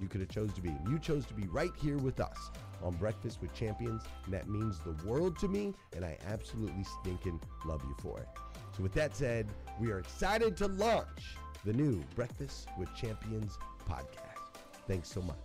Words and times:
you 0.00 0.08
could 0.08 0.20
have 0.20 0.30
chose 0.30 0.52
to 0.54 0.62
be. 0.62 0.74
You 0.88 0.98
chose 0.98 1.26
to 1.26 1.34
be 1.34 1.46
right 1.48 1.72
here 1.80 1.98
with 1.98 2.20
us 2.20 2.50
on 2.82 2.94
Breakfast 2.94 3.40
with 3.40 3.52
Champions, 3.54 4.02
and 4.24 4.34
that 4.34 4.48
means 4.48 4.78
the 4.80 4.96
world 5.06 5.38
to 5.40 5.48
me, 5.48 5.74
and 5.94 6.04
I 6.04 6.18
absolutely 6.26 6.84
stinking 7.00 7.40
love 7.64 7.82
you 7.84 7.94
for 8.00 8.18
it. 8.20 8.28
So 8.76 8.82
with 8.82 8.92
that 8.94 9.16
said, 9.16 9.48
we 9.80 9.90
are 9.90 9.98
excited 9.98 10.56
to 10.58 10.68
launch 10.68 11.36
the 11.64 11.72
new 11.72 12.02
Breakfast 12.14 12.68
with 12.78 12.94
Champions 12.94 13.58
podcast. 13.88 14.60
Thanks 14.86 15.10
so 15.10 15.20
much 15.22 15.36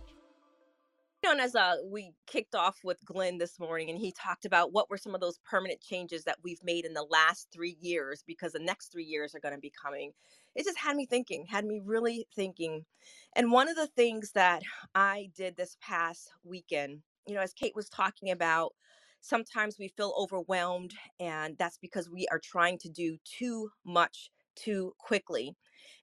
on 1.26 1.40
as 1.40 1.54
uh, 1.54 1.76
we 1.84 2.12
kicked 2.26 2.54
off 2.54 2.78
with 2.84 3.04
Glenn 3.04 3.38
this 3.38 3.58
morning, 3.58 3.90
and 3.90 3.98
he 3.98 4.12
talked 4.12 4.44
about 4.44 4.72
what 4.72 4.88
were 4.88 4.96
some 4.96 5.14
of 5.14 5.20
those 5.20 5.38
permanent 5.44 5.80
changes 5.80 6.24
that 6.24 6.38
we've 6.42 6.62
made 6.62 6.84
in 6.84 6.94
the 6.94 7.06
last 7.10 7.48
three 7.52 7.76
years 7.80 8.22
because 8.26 8.52
the 8.52 8.58
next 8.58 8.92
three 8.92 9.04
years 9.04 9.34
are 9.34 9.40
going 9.40 9.54
to 9.54 9.60
be 9.60 9.72
coming. 9.82 10.12
It 10.56 10.66
just 10.66 10.78
had 10.78 10.96
me 10.96 11.06
thinking, 11.06 11.46
had 11.46 11.66
me 11.66 11.80
really 11.84 12.28
thinking. 12.36 12.86
And 13.36 13.52
one 13.52 13.68
of 13.70 13.76
the 13.76 13.88
things 13.88 14.32
that 14.34 14.62
I 14.94 15.30
did 15.36 15.56
this 15.56 15.78
past 15.82 16.32
weekend, 16.44 17.02
you 17.28 17.36
know, 17.36 17.42
as 17.42 17.54
Kate 17.54 17.76
was 17.76 17.90
talking 17.90 18.32
about, 18.32 18.74
sometimes 19.22 19.78
we 19.80 19.88
feel 19.88 20.14
overwhelmed, 20.18 20.94
and 21.20 21.58
that's 21.58 21.78
because 21.78 22.10
we 22.10 22.28
are 22.32 22.40
trying 22.40 22.78
to 22.80 22.90
do 22.90 23.18
too 23.24 23.70
much 23.86 24.30
too 24.56 24.94
quickly. 24.98 25.56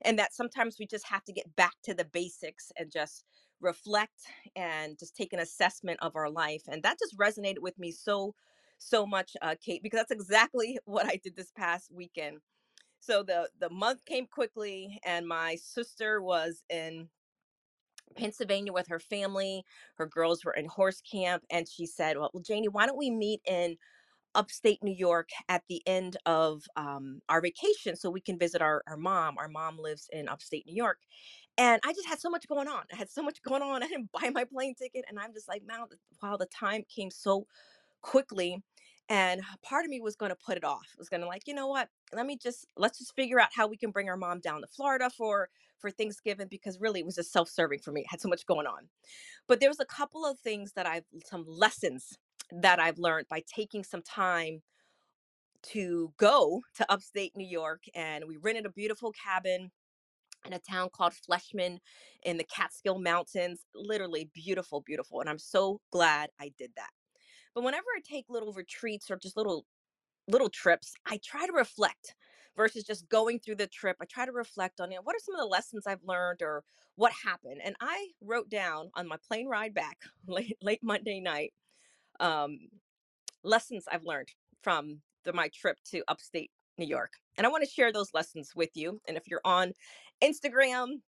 And 0.04 0.20
that 0.20 0.34
sometimes 0.36 0.78
we 0.80 0.88
just 0.88 1.08
have 1.08 1.26
to 1.26 1.34
get 1.34 1.56
back 1.58 1.76
to 1.86 1.96
the 1.96 2.06
basics 2.06 2.72
and 2.78 2.92
just 2.92 3.26
reflect 3.62 4.22
and 4.56 5.00
just 5.00 5.16
take 5.18 5.34
an 5.34 5.40
assessment 5.42 6.00
of 6.04 6.16
our 6.16 6.32
life. 6.32 6.64
And 6.70 6.84
that 6.84 7.00
just 7.00 7.18
resonated 7.20 7.60
with 7.62 7.80
me 7.80 7.92
so, 7.92 8.36
so 8.80 9.06
much, 9.08 9.38
uh, 9.44 9.56
Kate, 9.64 9.84
because 9.84 10.00
that's 10.00 10.12
exactly 10.12 10.80
what 10.86 11.08
I 11.08 11.20
did 11.24 11.38
this 11.38 11.52
past 11.58 11.92
weekend. 11.94 12.40
So 13.06 13.24
the 13.24 13.50
the 13.60 13.70
month 13.70 14.06
came 14.06 14.28
quickly, 14.28 15.00
and 15.06 15.28
my 15.28 15.56
sister 15.56 16.22
was 16.22 16.64
in 16.70 17.10
Pennsylvania 18.16 18.74
with 18.74 18.88
her 18.88 19.00
family. 19.00 19.64
Her 19.96 20.08
girls 20.08 20.46
were 20.46 20.54
in 20.54 20.66
horse 20.68 21.02
camp, 21.02 21.44
and 21.52 21.68
she 21.68 21.86
said, 21.86 22.18
"Well, 22.18 22.32
well 22.34 22.44
Janie, 22.44 22.70
why 22.70 22.86
don't 22.86 22.98
we 22.98 23.12
meet 23.12 23.42
in 23.48 23.78
upstate 24.36 24.84
New 24.84 24.94
York 24.96 25.30
at 25.50 25.64
the 25.70 25.82
end 25.88 26.18
of 26.26 26.64
um, 26.76 27.22
our 27.30 27.42
vacation 27.42 27.96
so 27.96 28.10
we 28.10 28.22
can 28.22 28.38
visit 28.40 28.62
our, 28.62 28.84
our 28.88 28.98
mom. 28.98 29.38
Our 29.38 29.48
mom 29.48 29.78
lives 29.78 30.10
in 30.12 30.28
upstate 30.28 30.66
New 30.66 30.76
York. 30.76 31.00
And 31.58 31.82
I 31.86 31.94
just 31.94 32.08
had 32.08 32.20
so 32.20 32.30
much 32.30 32.48
going 32.48 32.68
on. 32.68 32.84
I 32.92 32.96
had 32.96 33.10
so 33.10 33.22
much 33.22 33.42
going 33.44 33.62
on. 33.62 33.84
I 33.84 33.88
didn't 33.88 34.12
buy 34.12 34.30
my 34.32 34.46
plane 34.46 34.76
ticket. 34.76 35.06
And 35.10 35.20
I'm 35.20 35.34
just 35.34 35.48
like, 35.48 35.64
wow, 35.68 35.88
wow, 36.22 36.38
the 36.38 36.48
time 36.48 36.84
came 36.94 37.12
so 37.12 37.46
quickly. 38.02 38.62
And 39.10 39.42
part 39.62 39.86
of 39.86 39.92
me 39.92 40.00
was 40.00 40.16
going 40.16 40.30
to 40.30 40.36
put 40.36 40.58
it 40.58 40.64
off. 40.64 40.88
I 40.96 40.98
was 40.98 41.10
going 41.10 41.22
to 41.22 41.28
like, 41.28 41.48
you 41.48 41.54
know 41.54 41.68
what? 41.68 41.90
Let 42.14 42.26
me 42.26 42.38
just 42.38 42.66
let's 42.78 43.00
just 43.00 43.16
figure 43.16 43.40
out 43.40 43.50
how 43.54 43.68
we 43.68 43.78
can 43.78 43.92
bring 43.92 44.10
our 44.10 44.18
mom 44.18 44.40
down 44.40 44.62
to 44.62 44.68
Florida 44.68 45.10
for 45.10 45.50
for 45.78 45.92
Thanksgiving 45.92 46.48
because 46.50 46.80
really 46.80 47.02
it 47.02 47.06
was 47.06 47.16
just 47.16 47.32
self-serving 47.34 47.80
for 47.80 47.92
me. 47.92 48.02
I 48.02 48.12
had 48.12 48.22
so 48.22 48.30
much 48.30 48.46
going 48.46 48.66
on. 48.66 48.88
But 49.48 49.60
there 49.60 49.70
was 49.70 49.82
a 49.82 49.86
couple 49.86 50.26
of 50.26 50.40
things 50.40 50.72
that 50.74 50.86
I've 50.86 51.04
some 51.26 51.46
lessons 51.48 52.18
that 52.52 52.80
I've 52.80 52.98
learned 52.98 53.28
by 53.30 53.44
taking 53.46 53.84
some 53.84 54.02
time 54.02 54.62
to 55.64 56.14
go 56.18 56.62
to 56.76 56.92
upstate 56.92 57.36
New 57.36 57.48
York 57.48 57.84
and 57.96 58.26
we 58.28 58.38
rented 58.38 58.66
a 58.66 58.70
beautiful 58.70 59.12
cabin 59.12 59.72
in 60.46 60.54
a 60.54 60.60
town 60.60 60.90
called 60.94 61.14
Fleshman 61.14 61.80
in 62.24 62.38
the 62.38 62.44
Catskill 62.44 63.00
Mountains. 63.00 63.62
Literally 63.74 64.30
beautiful, 64.34 64.82
beautiful. 64.82 65.22
And 65.22 65.30
I'm 65.30 65.40
so 65.40 65.80
glad 65.92 66.30
I 66.40 66.52
did 66.58 66.72
that. 66.76 66.90
But 67.56 67.64
whenever 67.64 67.88
I 67.96 68.02
take 68.02 68.26
little 68.30 68.54
retreats 68.54 69.12
or 69.12 69.18
just 69.18 69.38
little 69.38 69.66
little 70.28 70.50
trips, 70.50 70.94
I 71.08 71.20
try 71.24 71.48
to 71.48 71.54
reflect 71.54 72.16
versus 72.58 72.84
just 72.86 73.10
going 73.10 73.40
through 73.40 73.56
the 73.58 73.68
trip. 73.68 73.98
I 74.02 74.06
try 74.06 74.26
to 74.26 74.34
reflect 74.34 74.82
on 74.82 74.92
you 74.92 74.98
know, 74.98 75.04
what 75.04 75.16
are 75.16 75.20
some 75.20 75.36
of 75.36 75.42
the 75.42 75.48
lessons 75.48 75.88
I've 75.88 76.04
learned 76.06 76.42
or 76.44 76.64
what 76.98 77.14
happened. 77.26 77.62
And 77.64 77.76
I 77.82 78.10
wrote 78.22 78.50
down 78.50 78.92
on 78.96 79.08
my 79.08 79.18
plane 79.28 79.48
ride 79.48 79.74
back 79.74 80.00
late 80.28 80.58
late 80.62 80.82
Monday 80.84 81.20
night 81.22 81.54
um, 82.22 82.60
lessons 83.44 83.86
I've 83.92 84.06
learned 84.06 84.30
from 84.64 85.02
the, 85.26 85.34
my 85.34 85.50
trip 85.50 85.78
to 85.92 86.04
upstate 86.10 86.52
New 86.78 86.88
York. 86.88 87.14
And 87.38 87.48
I 87.48 87.52
want 87.52 87.64
to 87.66 87.70
share 87.70 87.94
those 87.94 88.14
lessons 88.14 88.52
with 88.56 88.72
you. 88.76 89.02
And 89.08 89.18
if 89.18 89.24
you're 89.28 89.42
on 89.46 89.74
Instagram, 90.24 91.02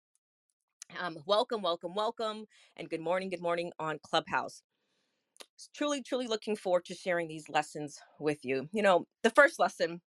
um, 1.00 1.18
welcome, 1.26 1.62
welcome, 1.62 1.94
welcome, 1.94 2.46
and 2.76 2.90
good 2.90 3.00
morning, 3.00 3.30
good 3.30 3.42
morning 3.42 3.72
on 3.78 3.98
Clubhouse. 4.02 4.62
Truly, 5.74 6.02
truly 6.02 6.26
looking 6.26 6.56
forward 6.56 6.84
to 6.86 6.94
sharing 6.94 7.28
these 7.28 7.48
lessons 7.48 7.98
with 8.18 8.44
you. 8.44 8.68
You 8.72 8.82
know, 8.82 9.06
the 9.22 9.30
first 9.30 9.58
lesson, 9.58 10.00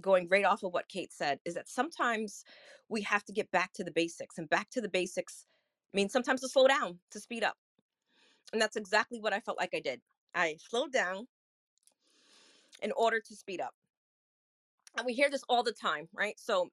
going 0.00 0.28
right 0.28 0.44
off 0.44 0.62
of 0.62 0.72
what 0.72 0.88
Kate 0.88 1.12
said, 1.12 1.38
is 1.44 1.54
that 1.54 1.68
sometimes 1.68 2.44
we 2.88 3.02
have 3.02 3.24
to 3.24 3.32
get 3.32 3.50
back 3.50 3.72
to 3.74 3.84
the 3.84 3.90
basics, 3.90 4.38
and 4.38 4.48
back 4.48 4.70
to 4.70 4.80
the 4.80 4.88
basics 4.88 5.46
means 5.92 6.12
sometimes 6.12 6.40
to 6.40 6.48
slow 6.48 6.66
down, 6.66 6.98
to 7.10 7.20
speed 7.20 7.44
up. 7.44 7.56
And 8.52 8.60
that's 8.60 8.76
exactly 8.76 9.20
what 9.20 9.32
I 9.32 9.40
felt 9.40 9.58
like 9.58 9.74
I 9.74 9.80
did. 9.80 10.00
I 10.34 10.56
slowed 10.58 10.92
down 10.92 11.26
in 12.82 12.92
order 12.92 13.20
to 13.20 13.36
speed 13.36 13.60
up. 13.60 13.74
And 14.96 15.06
we 15.06 15.14
hear 15.14 15.30
this 15.30 15.44
all 15.48 15.62
the 15.62 15.72
time, 15.72 16.08
right? 16.12 16.38
So 16.38 16.68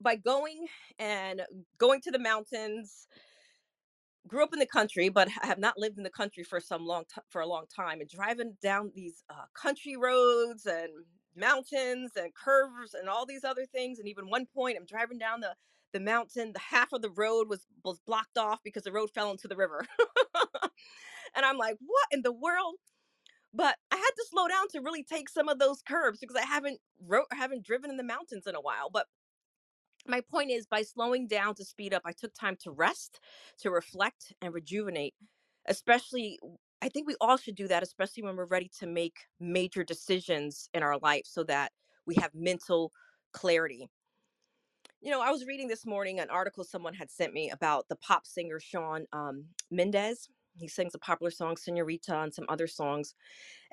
by 0.00 0.16
going 0.16 0.66
and 0.98 1.42
going 1.78 2.00
to 2.02 2.10
the 2.10 2.18
mountains, 2.18 3.06
grew 4.28 4.42
up 4.42 4.52
in 4.52 4.58
the 4.58 4.66
country, 4.66 5.08
but 5.08 5.28
have 5.42 5.58
not 5.58 5.78
lived 5.78 5.98
in 5.98 6.04
the 6.04 6.10
country 6.10 6.44
for 6.44 6.60
some 6.60 6.86
long 6.86 7.04
t- 7.14 7.20
for 7.28 7.40
a 7.40 7.46
long 7.46 7.64
time. 7.74 8.00
And 8.00 8.08
driving 8.08 8.56
down 8.62 8.92
these 8.94 9.24
uh, 9.30 9.44
country 9.54 9.96
roads 9.96 10.66
and 10.66 10.90
mountains 11.36 12.12
and 12.16 12.34
curves 12.34 12.94
and 12.94 13.08
all 13.08 13.26
these 13.26 13.44
other 13.44 13.66
things. 13.66 13.98
And 13.98 14.08
even 14.08 14.28
one 14.30 14.46
point, 14.46 14.76
I'm 14.78 14.86
driving 14.86 15.18
down 15.18 15.40
the 15.40 15.54
the 15.92 16.00
mountain. 16.00 16.52
The 16.52 16.60
half 16.60 16.92
of 16.92 17.02
the 17.02 17.10
road 17.10 17.48
was 17.48 17.66
was 17.84 18.00
blocked 18.06 18.38
off 18.38 18.60
because 18.64 18.84
the 18.84 18.92
road 18.92 19.10
fell 19.14 19.30
into 19.30 19.48
the 19.48 19.56
river. 19.56 19.86
and 21.36 21.44
I'm 21.44 21.58
like, 21.58 21.76
what 21.80 22.06
in 22.12 22.22
the 22.22 22.32
world? 22.32 22.76
But 23.54 23.76
I 23.90 23.96
had 23.96 24.10
to 24.16 24.26
slow 24.30 24.48
down 24.48 24.68
to 24.72 24.80
really 24.80 25.02
take 25.04 25.28
some 25.28 25.48
of 25.48 25.58
those 25.58 25.82
curves 25.82 26.20
because 26.20 26.36
I 26.36 26.44
haven't 26.46 26.78
wrote 27.06 27.26
haven't 27.32 27.64
driven 27.66 27.90
in 27.90 27.96
the 27.96 28.04
mountains 28.04 28.46
in 28.46 28.54
a 28.54 28.60
while. 28.60 28.90
But 28.92 29.06
my 30.10 30.20
point 30.30 30.50
is 30.50 30.66
by 30.66 30.82
slowing 30.82 31.26
down 31.26 31.54
to 31.54 31.64
speed 31.64 31.94
up, 31.94 32.02
I 32.04 32.12
took 32.12 32.34
time 32.34 32.56
to 32.62 32.70
rest, 32.70 33.20
to 33.60 33.70
reflect 33.70 34.32
and 34.42 34.52
rejuvenate. 34.52 35.14
Especially 35.66 36.38
I 36.82 36.88
think 36.88 37.06
we 37.06 37.16
all 37.20 37.36
should 37.36 37.56
do 37.56 37.68
that, 37.68 37.82
especially 37.82 38.22
when 38.22 38.36
we're 38.36 38.46
ready 38.46 38.70
to 38.78 38.86
make 38.86 39.18
major 39.38 39.84
decisions 39.84 40.70
in 40.72 40.82
our 40.82 40.98
life 40.98 41.24
so 41.26 41.44
that 41.44 41.72
we 42.06 42.14
have 42.16 42.30
mental 42.34 42.92
clarity. 43.32 43.86
You 45.02 45.10
know, 45.10 45.20
I 45.20 45.30
was 45.30 45.46
reading 45.46 45.68
this 45.68 45.86
morning 45.86 46.20
an 46.20 46.30
article 46.30 46.64
someone 46.64 46.94
had 46.94 47.10
sent 47.10 47.32
me 47.34 47.50
about 47.50 47.88
the 47.88 47.96
pop 47.96 48.26
singer 48.26 48.58
Shawn 48.60 49.06
um, 49.12 49.44
Mendes. 49.70 50.28
He 50.56 50.68
sings 50.68 50.94
a 50.94 50.98
popular 50.98 51.30
song, 51.30 51.56
Senorita, 51.56 52.18
and 52.18 52.34
some 52.34 52.46
other 52.48 52.66
songs. 52.66 53.14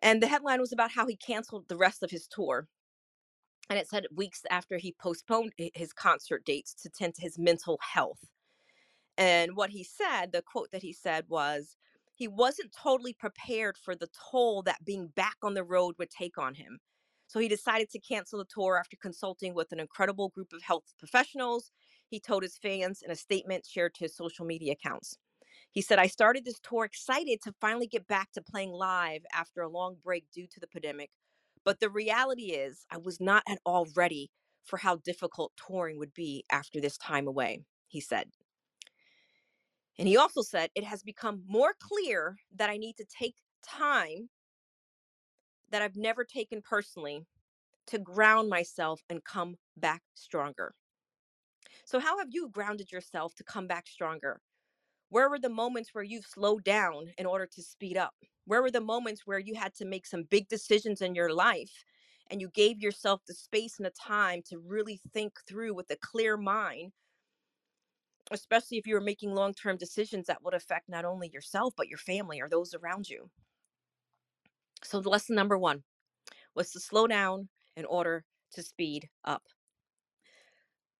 And 0.02 0.22
the 0.22 0.28
headline 0.28 0.60
was 0.60 0.74
about 0.74 0.92
how 0.92 1.08
he 1.08 1.16
canceled 1.16 1.68
the 1.68 1.78
rest 1.78 2.04
of 2.04 2.12
his 2.12 2.28
tour. 2.28 2.68
And 3.70 3.78
it 3.78 3.88
said 3.88 4.06
weeks 4.16 4.44
after 4.50 4.78
he 4.78 4.96
postponed 5.00 5.54
his 5.58 5.92
concert 5.92 6.46
dates 6.46 6.74
to 6.76 6.90
tend 6.90 7.16
to 7.16 7.22
his 7.22 7.38
mental 7.38 7.80
health. 7.82 8.24
And 9.18 9.56
what 9.56 9.72
he 9.72 9.84
said, 9.84 10.32
the 10.32 10.42
quote 10.42 10.72
that 10.72 10.84
he 10.84 10.94
said 10.94 11.26
was, 11.28 11.76
he 12.14 12.28
wasn't 12.28 12.72
totally 12.72 13.14
prepared 13.14 13.78
for 13.78 13.96
the 13.96 14.10
toll 14.32 14.64
that 14.64 14.86
being 14.86 15.08
back 15.16 15.36
on 15.44 15.54
the 15.54 15.64
road 15.64 15.96
would 16.00 16.10
take 16.10 16.38
on 16.38 16.56
him. 16.56 16.80
So 17.28 17.40
he 17.40 17.48
decided 17.48 17.90
to 17.92 18.00
cancel 18.00 18.40
the 18.40 18.46
tour 18.46 18.78
after 18.78 18.98
consulting 18.98 19.54
with 19.54 19.72
an 19.72 19.80
incredible 19.80 20.30
group 20.30 20.54
of 20.54 20.64
health 20.64 20.86
professionals. 20.98 21.72
He 22.10 22.20
told 22.20 22.44
his 22.44 22.58
fans 22.58 23.02
in 23.04 23.12
a 23.12 23.16
statement 23.16 23.68
shared 23.70 23.94
to 23.96 24.06
his 24.06 24.16
social 24.16 24.46
media 24.46 24.74
accounts. 24.74 25.18
He 25.72 25.82
said, 25.82 26.00
I 26.00 26.08
started 26.08 26.46
this 26.46 26.60
tour 26.60 26.86
excited 26.86 27.42
to 27.44 27.54
finally 27.60 27.88
get 27.88 28.08
back 28.08 28.32
to 28.32 28.42
playing 28.42 28.72
live 28.72 29.22
after 29.34 29.62
a 29.62 29.70
long 29.70 29.98
break 30.04 30.26
due 30.34 30.48
to 30.48 30.60
the 30.60 30.68
pandemic. 30.68 31.12
But 31.68 31.82
the 31.82 31.90
reality 31.90 32.54
is, 32.54 32.86
I 32.90 32.96
was 32.98 33.20
not 33.20 33.44
at 33.46 33.60
all 33.66 33.88
ready 33.94 34.32
for 34.64 34.78
how 34.78 34.96
difficult 34.96 35.52
touring 35.58 36.00
would 36.00 36.14
be 36.14 36.46
after 36.50 36.80
this 36.80 36.98
time 36.98 37.28
away, 37.28 37.66
he 37.90 38.00
said. 38.00 38.32
And 40.00 40.08
he 40.08 40.16
also 40.16 40.44
said, 40.44 40.70
It 40.76 40.86
has 40.86 41.04
become 41.04 41.44
more 41.46 41.76
clear 41.78 42.38
that 42.56 42.70
I 42.70 42.78
need 42.78 42.96
to 43.00 43.06
take 43.06 43.36
time 43.68 44.30
that 45.70 45.82
I've 45.82 45.98
never 45.98 46.24
taken 46.24 46.62
personally 46.62 47.26
to 47.88 48.00
ground 48.00 48.48
myself 48.48 49.02
and 49.10 49.26
come 49.26 49.58
back 49.76 50.04
stronger. 50.14 50.74
So, 51.84 52.00
how 52.00 52.18
have 52.20 52.30
you 52.32 52.48
grounded 52.48 52.94
yourself 52.94 53.36
to 53.36 53.44
come 53.44 53.68
back 53.68 53.88
stronger? 53.88 54.40
Where 55.10 55.30
were 55.30 55.40
the 55.40 55.50
moments 55.50 55.94
where 55.94 56.06
you've 56.06 56.26
slowed 56.28 56.64
down 56.64 57.12
in 57.18 57.26
order 57.26 57.46
to 57.46 57.62
speed 57.62 57.98
up? 57.98 58.16
Where 58.48 58.62
were 58.62 58.72
the 58.72 58.80
moments 58.80 59.28
where 59.28 59.40
you 59.40 59.56
had 59.56 59.76
to 59.76 59.86
make 59.86 60.08
some 60.08 60.24
big 60.24 60.48
decisions 60.48 61.02
in 61.02 61.14
your 61.14 61.34
life 61.34 61.84
and 62.32 62.40
you 62.40 62.50
gave 62.54 62.80
yourself 62.82 63.20
the 63.28 63.34
space 63.34 63.78
and 63.78 63.86
the 63.86 63.92
time 63.92 64.42
to 64.48 64.58
really 64.58 65.02
think 65.14 65.34
through 65.46 65.74
with 65.74 65.92
a 65.92 65.98
clear 65.98 66.38
mind, 66.38 66.94
especially 68.32 68.78
if 68.78 68.88
you 68.88 68.94
were 68.94 69.02
making 69.02 69.36
long 69.36 69.54
term 69.54 69.76
decisions 69.76 70.28
that 70.28 70.42
would 70.44 70.54
affect 70.54 70.88
not 70.88 71.04
only 71.04 71.28
yourself, 71.28 71.74
but 71.76 71.90
your 71.90 71.98
family 71.98 72.40
or 72.40 72.48
those 72.48 72.74
around 72.74 73.10
you? 73.10 73.30
So, 74.82 75.02
the 75.02 75.10
lesson 75.10 75.36
number 75.36 75.58
one 75.58 75.84
was 76.56 76.72
to 76.72 76.80
slow 76.80 77.06
down 77.06 77.50
in 77.76 77.84
order 77.84 78.24
to 78.54 78.64
speed 78.64 79.10
up. 79.26 79.44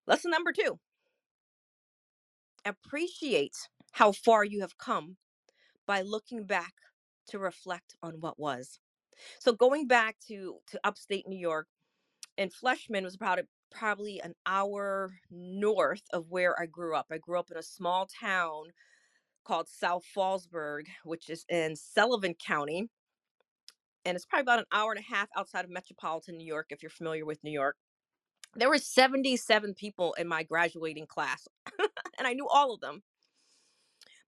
Lesson 0.06 0.30
number 0.30 0.52
two 0.52 0.78
appreciate 2.66 3.56
how 3.92 4.12
far 4.12 4.44
you 4.44 4.60
have 4.60 4.76
come 4.76 5.16
by 5.86 6.02
looking 6.02 6.44
back 6.44 6.74
to 7.28 7.38
reflect 7.38 7.96
on 8.02 8.14
what 8.20 8.38
was. 8.38 8.80
So 9.40 9.52
going 9.52 9.86
back 9.86 10.16
to 10.28 10.56
to 10.68 10.80
upstate 10.84 11.26
New 11.26 11.38
York, 11.38 11.66
and 12.36 12.52
Fleshman 12.52 13.02
was 13.04 13.14
about 13.14 13.40
probably 13.70 14.20
an 14.20 14.34
hour 14.46 15.12
north 15.30 16.02
of 16.12 16.30
where 16.30 16.58
I 16.60 16.66
grew 16.66 16.94
up. 16.96 17.06
I 17.10 17.18
grew 17.18 17.38
up 17.38 17.50
in 17.50 17.56
a 17.56 17.62
small 17.62 18.06
town 18.20 18.68
called 19.44 19.68
South 19.68 20.04
Fallsburg, 20.16 20.84
which 21.04 21.28
is 21.30 21.44
in 21.48 21.76
Sullivan 21.76 22.34
County, 22.34 22.88
and 24.04 24.16
it's 24.16 24.26
probably 24.26 24.42
about 24.42 24.60
an 24.60 24.66
hour 24.72 24.92
and 24.92 25.00
a 25.00 25.14
half 25.14 25.28
outside 25.36 25.64
of 25.64 25.70
metropolitan 25.70 26.36
New 26.36 26.46
York 26.46 26.66
if 26.70 26.82
you're 26.82 26.90
familiar 26.90 27.26
with 27.26 27.42
New 27.42 27.50
York. 27.50 27.76
There 28.54 28.68
were 28.68 28.78
77 28.78 29.74
people 29.74 30.14
in 30.14 30.26
my 30.28 30.42
graduating 30.42 31.06
class, 31.06 31.46
and 31.78 32.26
I 32.26 32.32
knew 32.32 32.48
all 32.48 32.72
of 32.72 32.80
them. 32.80 33.02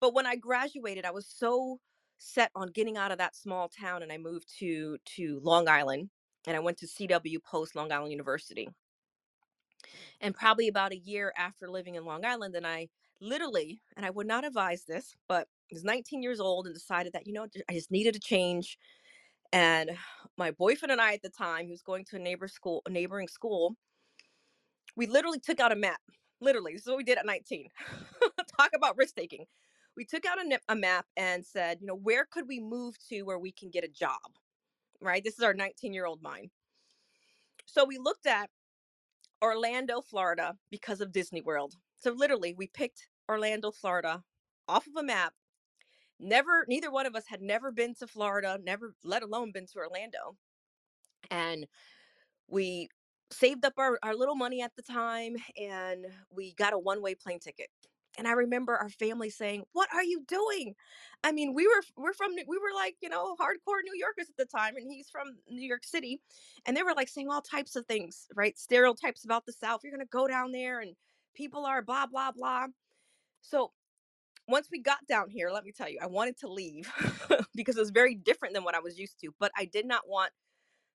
But 0.00 0.14
when 0.14 0.26
I 0.26 0.36
graduated, 0.36 1.04
I 1.04 1.10
was 1.10 1.26
so 1.28 1.78
set 2.18 2.50
on 2.54 2.68
getting 2.68 2.96
out 2.96 3.12
of 3.12 3.18
that 3.18 3.36
small 3.36 3.68
town 3.68 4.02
and 4.02 4.12
I 4.12 4.18
moved 4.18 4.48
to 4.58 4.98
to 5.16 5.40
Long 5.42 5.68
Island 5.68 6.10
and 6.46 6.56
I 6.56 6.60
went 6.60 6.78
to 6.78 6.86
CW 6.86 7.42
Post 7.44 7.76
Long 7.76 7.92
Island 7.92 8.12
University. 8.12 8.68
And 10.20 10.34
probably 10.34 10.68
about 10.68 10.92
a 10.92 10.98
year 10.98 11.32
after 11.36 11.68
living 11.70 11.94
in 11.94 12.04
Long 12.04 12.24
Island, 12.24 12.56
and 12.56 12.66
I 12.66 12.88
literally, 13.20 13.80
and 13.96 14.04
I 14.04 14.10
would 14.10 14.26
not 14.26 14.44
advise 14.44 14.84
this, 14.84 15.14
but 15.28 15.46
I 15.70 15.74
was 15.74 15.84
19 15.84 16.22
years 16.22 16.40
old 16.40 16.66
and 16.66 16.74
decided 16.74 17.12
that, 17.12 17.26
you 17.26 17.32
know, 17.32 17.46
I 17.68 17.72
just 17.74 17.90
needed 17.90 18.16
a 18.16 18.20
change. 18.20 18.78
And 19.52 19.96
my 20.36 20.50
boyfriend 20.50 20.92
and 20.92 21.00
I 21.00 21.14
at 21.14 21.22
the 21.22 21.30
time, 21.30 21.66
he 21.66 21.70
was 21.70 21.82
going 21.82 22.04
to 22.06 22.16
a 22.16 22.18
neighbor 22.18 22.48
school, 22.48 22.82
a 22.86 22.90
neighboring 22.90 23.28
school, 23.28 23.76
we 24.96 25.06
literally 25.06 25.38
took 25.38 25.60
out 25.60 25.72
a 25.72 25.76
map. 25.76 26.00
Literally, 26.40 26.72
this 26.72 26.82
is 26.82 26.88
what 26.88 26.98
we 26.98 27.04
did 27.04 27.18
at 27.18 27.26
19. 27.26 27.68
Talk 28.58 28.70
about 28.74 28.96
risk 28.96 29.14
taking. 29.14 29.46
We 29.98 30.06
took 30.06 30.26
out 30.26 30.38
a, 30.38 30.60
a 30.70 30.76
map 30.76 31.06
and 31.18 31.44
said, 31.44 31.80
you 31.82 31.88
know, 31.88 31.96
where 31.96 32.24
could 32.24 32.48
we 32.48 32.60
move 32.60 32.96
to 33.10 33.24
where 33.24 33.40
we 33.40 33.52
can 33.52 33.70
get 33.70 33.84
a 33.84 33.88
job? 33.88 34.20
Right? 35.02 35.24
This 35.24 35.38
is 35.38 35.44
our 35.44 35.54
19 35.54 35.92
year 35.94 36.06
old 36.06 36.22
mind. 36.22 36.50
So 37.66 37.84
we 37.84 37.98
looked 37.98 38.26
at 38.26 38.50
Orlando, 39.42 40.00
Florida, 40.02 40.56
because 40.70 41.00
of 41.02 41.12
Disney 41.12 41.42
World. 41.42 41.74
So 41.98 42.12
literally, 42.12 42.54
we 42.54 42.68
picked 42.68 43.08
Orlando, 43.30 43.72
Florida 43.72 44.24
off 44.68 44.86
of 44.88 44.96
a 44.98 45.04
map. 45.04 45.34
Never, 46.20 46.64
neither 46.68 46.92
one 46.92 47.06
of 47.06 47.16
us 47.16 47.24
had 47.28 47.42
never 47.42 47.72
been 47.72 47.94
to 47.96 48.06
Florida, 48.06 48.58
never, 48.64 48.94
let 49.04 49.22
alone 49.24 49.52
been 49.52 49.66
to 49.66 49.78
Orlando. 49.78 50.36
and 51.30 51.66
we 52.48 52.88
saved 53.32 53.64
up 53.64 53.74
our, 53.78 53.98
our 54.02 54.14
little 54.14 54.36
money 54.36 54.62
at 54.62 54.74
the 54.76 54.82
time 54.82 55.36
and 55.60 56.06
we 56.30 56.54
got 56.54 56.72
a 56.74 56.78
one-way 56.78 57.14
plane 57.14 57.40
ticket 57.40 57.68
and 58.18 58.28
i 58.28 58.32
remember 58.32 58.76
our 58.76 58.88
family 58.88 59.30
saying 59.30 59.64
what 59.72 59.88
are 59.94 60.04
you 60.04 60.22
doing? 60.26 60.74
I 61.24 61.32
mean 61.32 61.54
we 61.54 61.66
were 61.66 61.82
we're 61.96 62.12
from 62.12 62.32
we 62.34 62.58
were 62.58 62.74
like 62.74 62.96
you 63.00 63.08
know 63.08 63.36
hardcore 63.40 63.82
new 63.84 63.98
yorkers 63.98 64.28
at 64.28 64.36
the 64.36 64.46
time 64.46 64.76
and 64.76 64.90
he's 64.90 65.10
from 65.10 65.28
new 65.48 65.66
york 65.66 65.84
city 65.84 66.20
and 66.66 66.76
they 66.76 66.82
were 66.82 66.94
like 66.94 67.08
saying 67.08 67.30
all 67.30 67.42
types 67.42 67.76
of 67.76 67.86
things 67.86 68.26
right? 68.34 68.58
Stereotypes 68.58 69.24
about 69.24 69.46
the 69.46 69.52
south 69.52 69.80
you're 69.84 69.96
to 69.96 70.04
go 70.06 70.28
down 70.28 70.52
there 70.52 70.80
and 70.80 70.94
people 71.34 71.64
are 71.66 71.82
blah 71.82 72.06
blah 72.06 72.32
blah. 72.32 72.66
So 73.42 73.72
once 74.48 74.68
we 74.72 74.80
got 74.80 75.06
down 75.08 75.30
here 75.30 75.50
let 75.50 75.64
me 75.64 75.72
tell 75.72 75.88
you 75.88 75.98
i 76.02 76.06
wanted 76.06 76.38
to 76.38 76.48
leave 76.48 76.90
because 77.54 77.76
it 77.76 77.80
was 77.80 77.90
very 77.90 78.14
different 78.14 78.54
than 78.54 78.64
what 78.64 78.74
i 78.74 78.80
was 78.80 78.98
used 78.98 79.20
to 79.20 79.30
but 79.38 79.52
i 79.56 79.64
did 79.66 79.86
not 79.86 80.08
want 80.08 80.32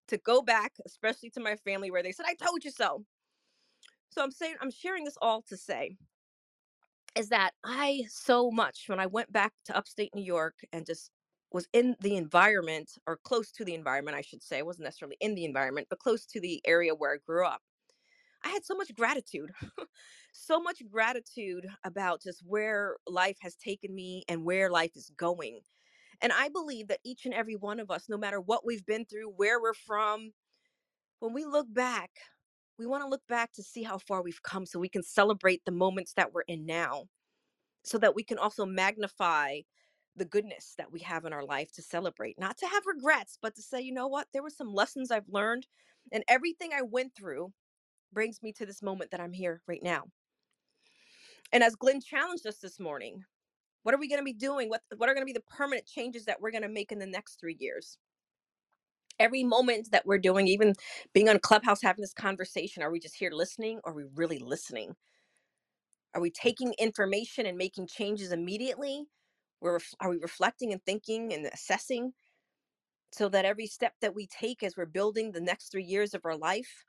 to 0.08 0.18
go 0.18 0.42
back, 0.42 0.74
especially 0.86 1.30
to 1.32 1.40
my 1.40 1.56
family 1.58 1.92
where 1.92 2.04
they 2.04 2.12
said, 2.12 2.26
I 2.28 2.36
told 2.36 2.64
you 2.64 2.72
so. 2.72 3.06
So 4.10 4.22
I'm 4.22 4.32
saying, 4.32 4.56
I'm 4.62 4.72
sharing 4.72 5.06
this 5.06 5.18
all 5.22 5.42
to 5.50 5.58
say 5.58 5.98
is 7.16 7.30
that 7.30 7.52
I 7.64 8.04
so 8.10 8.52
much 8.52 8.86
when 8.88 9.00
I 9.00 9.06
went 9.06 9.32
back 9.32 9.54
to 9.66 9.78
upstate 9.78 10.16
New 10.16 10.24
York 10.24 10.56
and 10.72 10.86
just 10.86 11.12
was 11.52 11.68
in 11.74 11.96
the 12.02 12.16
environment 12.16 12.92
or 13.06 13.18
close 13.24 13.52
to 13.52 13.66
the 13.66 13.76
environment, 13.76 14.18
I 14.18 14.22
should 14.22 14.42
say, 14.42 14.60
I 14.60 14.64
wasn't 14.64 14.86
necessarily 14.86 15.18
in 15.22 15.36
the 15.36 15.46
environment, 15.46 15.88
but 15.90 16.00
close 16.00 16.26
to 16.28 16.42
the 16.42 16.62
area 16.66 16.96
where 16.96 17.14
I 17.14 17.18
grew 17.26 17.46
up. 17.46 17.62
I 18.44 18.50
had 18.50 18.66
so 18.66 18.76
much 18.76 18.94
gratitude, 18.96 19.52
so 20.34 20.60
much 20.60 20.82
gratitude 20.92 21.68
about 21.84 22.22
just 22.22 22.42
where 22.46 22.98
life 23.08 23.38
has 23.42 23.56
taken 23.56 23.94
me 23.96 24.24
and 24.28 24.44
where 24.44 24.70
life 24.70 24.92
is 24.96 25.12
going. 25.16 25.62
And 26.22 26.34
I 26.34 26.50
believe 26.50 26.88
that 26.88 27.00
each 27.06 27.26
and 27.26 27.34
every 27.34 27.56
one 27.56 27.80
of 27.80 27.92
us, 27.92 28.10
no 28.10 28.18
matter 28.18 28.42
what 28.42 28.66
we've 28.66 28.86
been 28.86 29.06
through, 29.06 29.30
where 29.36 29.62
we're 29.62 29.74
from, 29.74 30.32
when 31.20 31.34
we 31.34 31.46
look 31.46 31.68
back, 31.74 32.12
we 32.78 32.86
want 32.86 33.04
to 33.04 33.10
look 33.10 33.22
back 33.28 33.54
to 33.54 33.64
see 33.64 33.84
how 33.84 33.98
far 33.98 34.24
we've 34.24 34.44
come 34.44 34.66
so 34.66 34.80
we 34.80 34.90
can 34.90 35.04
celebrate 35.04 35.64
the 35.66 35.72
moments 35.72 36.14
that 36.14 36.34
we're 36.34 36.42
in 36.42 36.66
now, 36.66 37.06
so 37.84 37.98
that 38.00 38.16
we 38.16 38.24
can 38.24 38.38
also 38.38 38.66
magnify 38.66 39.60
the 40.16 40.26
goodness 40.26 40.76
that 40.78 40.92
we 40.92 41.00
have 41.00 41.26
in 41.26 41.34
our 41.34 41.44
life 41.44 41.72
to 41.74 41.82
celebrate, 41.82 42.40
not 42.40 42.58
to 42.58 42.68
have 42.68 42.84
regrets, 42.86 43.38
but 43.42 43.56
to 43.56 43.62
say, 43.62 43.82
you 43.82 43.94
know 43.94 44.08
what, 44.08 44.28
there 44.34 44.44
were 44.44 44.50
some 44.50 44.74
lessons 44.74 45.12
I've 45.12 45.28
learned, 45.28 45.68
and 46.12 46.24
everything 46.28 46.72
I 46.74 46.84
went 46.84 47.16
through 47.16 47.52
brings 48.12 48.44
me 48.44 48.52
to 48.54 48.66
this 48.66 48.84
moment 48.84 49.12
that 49.12 49.20
I'm 49.20 49.34
here 49.34 49.62
right 49.68 49.82
now. 49.82 50.04
And 51.52 51.64
as 51.64 51.76
Glenn 51.76 52.02
challenged 52.02 52.46
us 52.46 52.58
this 52.58 52.80
morning, 52.80 53.24
what 53.84 53.94
are 53.94 54.00
we 54.00 54.08
going 54.08 54.22
to 54.22 54.24
be 54.24 54.34
doing? 54.34 54.70
What 54.70 54.82
what 54.98 55.10
are 55.10 55.14
going 55.14 55.24
to 55.24 55.32
be 55.32 55.34
the 55.34 55.42
permanent 55.42 55.86
changes 55.86 56.26
that 56.26 56.40
we're 56.40 56.52
going 56.52 56.64
to 56.64 56.70
make 56.70 56.92
in 56.92 57.00
the 57.00 57.06
next 57.06 57.40
3 57.40 57.58
years? 57.60 57.98
Every 59.20 59.44
moment 59.44 59.92
that 59.92 60.06
we're 60.06 60.20
doing, 60.20 60.48
even 60.48 60.74
being 61.14 61.30
on 61.30 61.40
Clubhouse 61.40 61.82
having 61.84 62.02
this 62.02 62.14
conversation, 62.14 62.84
are 62.84 62.92
we 62.92 63.00
just 63.00 63.16
here 63.18 63.32
listening 63.32 63.80
or 63.84 63.94
are 63.94 63.96
we 63.96 64.06
really 64.16 64.40
listening? 64.40 64.96
Are 66.16 66.22
we 66.22 66.32
taking 66.32 66.74
information 66.80 67.48
and 67.48 67.58
making 67.58 67.88
changes 67.88 68.34
immediately? 68.34 69.06
We're, 69.62 69.80
are 70.02 70.12
we 70.12 70.18
reflecting 70.20 70.74
and 70.74 70.84
thinking 70.86 71.34
and 71.34 71.48
assessing 71.48 72.14
so 73.14 73.30
that 73.30 73.46
every 73.46 73.68
step 73.68 73.94
that 74.02 74.16
we 74.16 74.28
take 74.28 74.64
as 74.64 74.78
we're 74.78 74.86
building 74.88 75.32
the 75.32 75.42
next 75.42 75.72
three 75.72 75.84
years 75.86 76.14
of 76.14 76.26
our 76.26 76.38
life, 76.38 76.86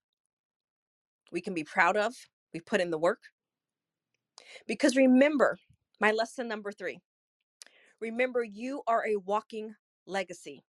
we 1.32 1.40
can 1.42 1.54
be 1.54 1.64
proud 1.64 1.96
of? 1.96 2.14
We've 2.54 2.66
put 2.66 2.80
in 2.82 2.90
the 2.90 2.98
work. 2.98 3.22
Because 4.66 4.96
remember, 4.96 5.58
my 6.00 6.12
lesson 6.12 6.48
number 6.48 6.72
three 6.72 7.00
remember, 8.00 8.44
you 8.44 8.82
are 8.86 9.04
a 9.06 9.16
walking 9.16 9.74
legacy. 10.06 10.64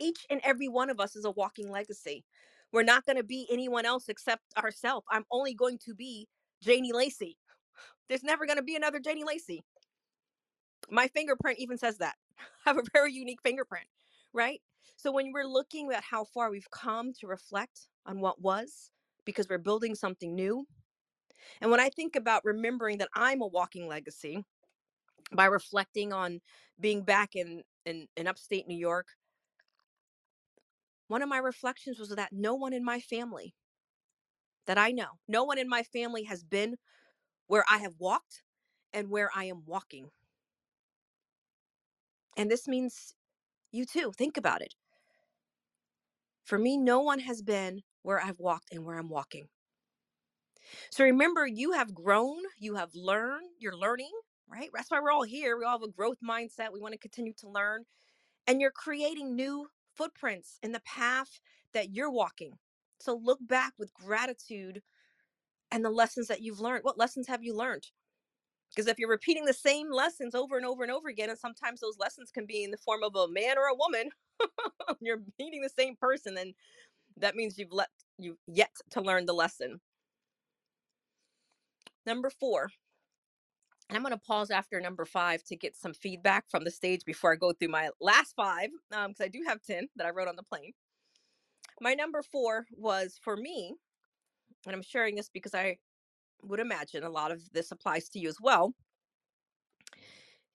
Each 0.00 0.26
and 0.30 0.40
every 0.44 0.68
one 0.68 0.90
of 0.90 1.00
us 1.00 1.16
is 1.16 1.24
a 1.24 1.30
walking 1.30 1.70
legacy. 1.70 2.24
We're 2.72 2.82
not 2.82 3.04
going 3.04 3.16
to 3.16 3.24
be 3.24 3.46
anyone 3.50 3.84
else 3.84 4.08
except 4.08 4.42
ourselves. 4.56 5.06
I'm 5.10 5.24
only 5.30 5.54
going 5.54 5.78
to 5.84 5.94
be 5.94 6.28
Janie 6.62 6.92
Lacey. 6.92 7.36
There's 8.08 8.24
never 8.24 8.46
going 8.46 8.56
to 8.56 8.62
be 8.62 8.76
another 8.76 8.98
Janie 8.98 9.24
Lacey. 9.24 9.62
My 10.90 11.08
fingerprint 11.08 11.58
even 11.58 11.78
says 11.78 11.98
that. 11.98 12.14
I 12.66 12.70
have 12.70 12.78
a 12.78 12.82
very 12.92 13.12
unique 13.12 13.40
fingerprint, 13.42 13.86
right? 14.32 14.60
So 14.96 15.12
when 15.12 15.32
we're 15.32 15.46
looking 15.46 15.90
at 15.92 16.02
how 16.02 16.24
far 16.24 16.50
we've 16.50 16.70
come 16.70 17.12
to 17.20 17.26
reflect 17.26 17.88
on 18.06 18.20
what 18.20 18.40
was, 18.40 18.90
because 19.24 19.48
we're 19.48 19.58
building 19.58 19.94
something 19.94 20.34
new. 20.34 20.66
And 21.60 21.70
when 21.70 21.80
I 21.80 21.88
think 21.88 22.16
about 22.16 22.44
remembering 22.44 22.98
that 22.98 23.08
I'm 23.14 23.42
a 23.42 23.46
walking 23.46 23.88
legacy 23.88 24.44
by 25.32 25.46
reflecting 25.46 26.12
on 26.12 26.40
being 26.80 27.02
back 27.02 27.34
in, 27.34 27.62
in, 27.86 28.06
in 28.16 28.26
upstate 28.26 28.68
New 28.68 28.76
York, 28.76 29.06
one 31.12 31.20
of 31.20 31.28
my 31.28 31.36
reflections 31.36 31.98
was 31.98 32.08
that 32.08 32.32
no 32.32 32.54
one 32.54 32.72
in 32.72 32.82
my 32.82 32.98
family 32.98 33.52
that 34.66 34.78
I 34.78 34.92
know, 34.92 35.18
no 35.28 35.44
one 35.44 35.58
in 35.58 35.68
my 35.68 35.82
family 35.82 36.22
has 36.22 36.42
been 36.42 36.76
where 37.48 37.66
I 37.70 37.76
have 37.78 37.92
walked 37.98 38.42
and 38.94 39.10
where 39.10 39.30
I 39.36 39.44
am 39.44 39.62
walking. 39.66 40.08
And 42.38 42.50
this 42.50 42.66
means 42.66 43.14
you 43.72 43.84
too. 43.84 44.12
Think 44.16 44.38
about 44.38 44.62
it. 44.62 44.72
For 46.46 46.58
me, 46.58 46.78
no 46.78 47.00
one 47.00 47.18
has 47.18 47.42
been 47.42 47.82
where 48.00 48.18
I've 48.18 48.38
walked 48.38 48.72
and 48.72 48.82
where 48.82 48.96
I'm 48.98 49.10
walking. 49.10 49.48
So 50.90 51.04
remember, 51.04 51.46
you 51.46 51.72
have 51.72 51.92
grown, 51.92 52.38
you 52.58 52.76
have 52.76 52.94
learned, 52.94 53.50
you're 53.58 53.76
learning, 53.76 54.12
right? 54.48 54.70
That's 54.74 54.90
why 54.90 54.98
we're 54.98 55.12
all 55.12 55.24
here. 55.24 55.58
We 55.58 55.66
all 55.66 55.78
have 55.78 55.86
a 55.86 55.92
growth 55.92 56.18
mindset. 56.26 56.72
We 56.72 56.80
want 56.80 56.92
to 56.92 56.98
continue 56.98 57.34
to 57.40 57.50
learn. 57.50 57.84
And 58.46 58.62
you're 58.62 58.70
creating 58.70 59.36
new 59.36 59.66
footprints 59.96 60.58
in 60.62 60.72
the 60.72 60.80
path 60.80 61.40
that 61.74 61.92
you're 61.92 62.10
walking. 62.10 62.58
So 63.00 63.14
look 63.14 63.38
back 63.40 63.74
with 63.78 63.94
gratitude 63.94 64.82
and 65.70 65.84
the 65.84 65.90
lessons 65.90 66.28
that 66.28 66.42
you've 66.42 66.60
learned. 66.60 66.84
What 66.84 66.98
lessons 66.98 67.26
have 67.28 67.42
you 67.42 67.54
learned? 67.54 67.88
Because 68.70 68.86
if 68.88 68.98
you're 68.98 69.08
repeating 69.08 69.44
the 69.44 69.52
same 69.52 69.90
lessons 69.90 70.34
over 70.34 70.56
and 70.56 70.64
over 70.64 70.82
and 70.82 70.92
over 70.92 71.08
again, 71.08 71.30
and 71.30 71.38
sometimes 71.38 71.80
those 71.80 71.98
lessons 71.98 72.30
can 72.30 72.46
be 72.46 72.64
in 72.64 72.70
the 72.70 72.78
form 72.78 73.02
of 73.02 73.14
a 73.16 73.28
man 73.28 73.58
or 73.58 73.66
a 73.66 73.74
woman, 73.74 74.10
you're 75.00 75.22
meeting 75.38 75.62
the 75.62 75.68
same 75.68 75.96
person, 75.96 76.34
then 76.34 76.54
that 77.18 77.36
means 77.36 77.58
you've 77.58 77.72
let 77.72 77.88
you've 78.18 78.38
yet 78.46 78.70
to 78.90 79.00
learn 79.00 79.26
the 79.26 79.34
lesson. 79.34 79.80
Number 82.06 82.30
four, 82.30 82.70
and 83.92 83.98
I'm 83.98 84.02
going 84.02 84.18
to 84.18 84.26
pause 84.26 84.50
after 84.50 84.80
number 84.80 85.04
five 85.04 85.44
to 85.44 85.54
get 85.54 85.76
some 85.76 85.92
feedback 85.92 86.48
from 86.48 86.64
the 86.64 86.70
stage 86.70 87.04
before 87.04 87.30
I 87.30 87.36
go 87.36 87.52
through 87.52 87.68
my 87.68 87.90
last 88.00 88.34
five, 88.34 88.70
because 88.88 89.04
um, 89.04 89.14
I 89.20 89.28
do 89.28 89.42
have 89.46 89.60
10 89.60 89.88
that 89.96 90.06
I 90.06 90.10
wrote 90.10 90.28
on 90.28 90.36
the 90.36 90.42
plane. 90.42 90.72
My 91.78 91.92
number 91.92 92.22
four 92.22 92.64
was 92.74 93.20
for 93.22 93.36
me, 93.36 93.74
and 94.64 94.74
I'm 94.74 94.82
sharing 94.82 95.14
this 95.14 95.28
because 95.28 95.54
I 95.54 95.76
would 96.42 96.58
imagine 96.58 97.04
a 97.04 97.10
lot 97.10 97.32
of 97.32 97.42
this 97.52 97.70
applies 97.70 98.08
to 98.08 98.18
you 98.18 98.30
as 98.30 98.38
well, 98.40 98.72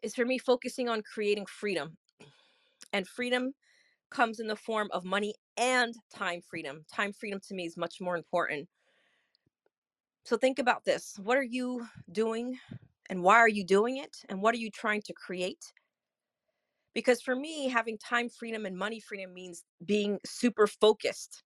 is 0.01 0.15
for 0.15 0.25
me 0.25 0.39
focusing 0.39 0.89
on 0.89 1.03
creating 1.03 1.45
freedom. 1.45 1.95
And 2.91 3.07
freedom 3.07 3.53
comes 4.09 4.39
in 4.39 4.47
the 4.47 4.55
form 4.55 4.89
of 4.91 5.05
money 5.05 5.35
and 5.57 5.93
time 6.11 6.41
freedom. 6.41 6.85
Time 6.91 7.13
freedom 7.13 7.39
to 7.49 7.53
me 7.53 7.67
is 7.67 7.77
much 7.77 8.01
more 8.01 8.17
important. 8.17 8.67
So 10.23 10.37
think 10.37 10.57
about 10.57 10.85
this. 10.85 11.19
What 11.21 11.37
are 11.37 11.43
you 11.43 11.85
doing 12.11 12.57
and 13.09 13.23
why 13.23 13.35
are 13.35 13.49
you 13.49 13.63
doing 13.65 13.97
it? 13.97 14.17
And 14.29 14.41
what 14.41 14.53
are 14.55 14.59
you 14.59 14.71
trying 14.71 15.01
to 15.03 15.13
create? 15.13 15.73
Because 16.93 17.21
for 17.21 17.35
me, 17.35 17.69
having 17.69 17.97
time 17.97 18.29
freedom 18.29 18.65
and 18.65 18.77
money 18.77 18.99
freedom 18.99 19.33
means 19.33 19.63
being 19.85 20.19
super 20.25 20.67
focused 20.67 21.43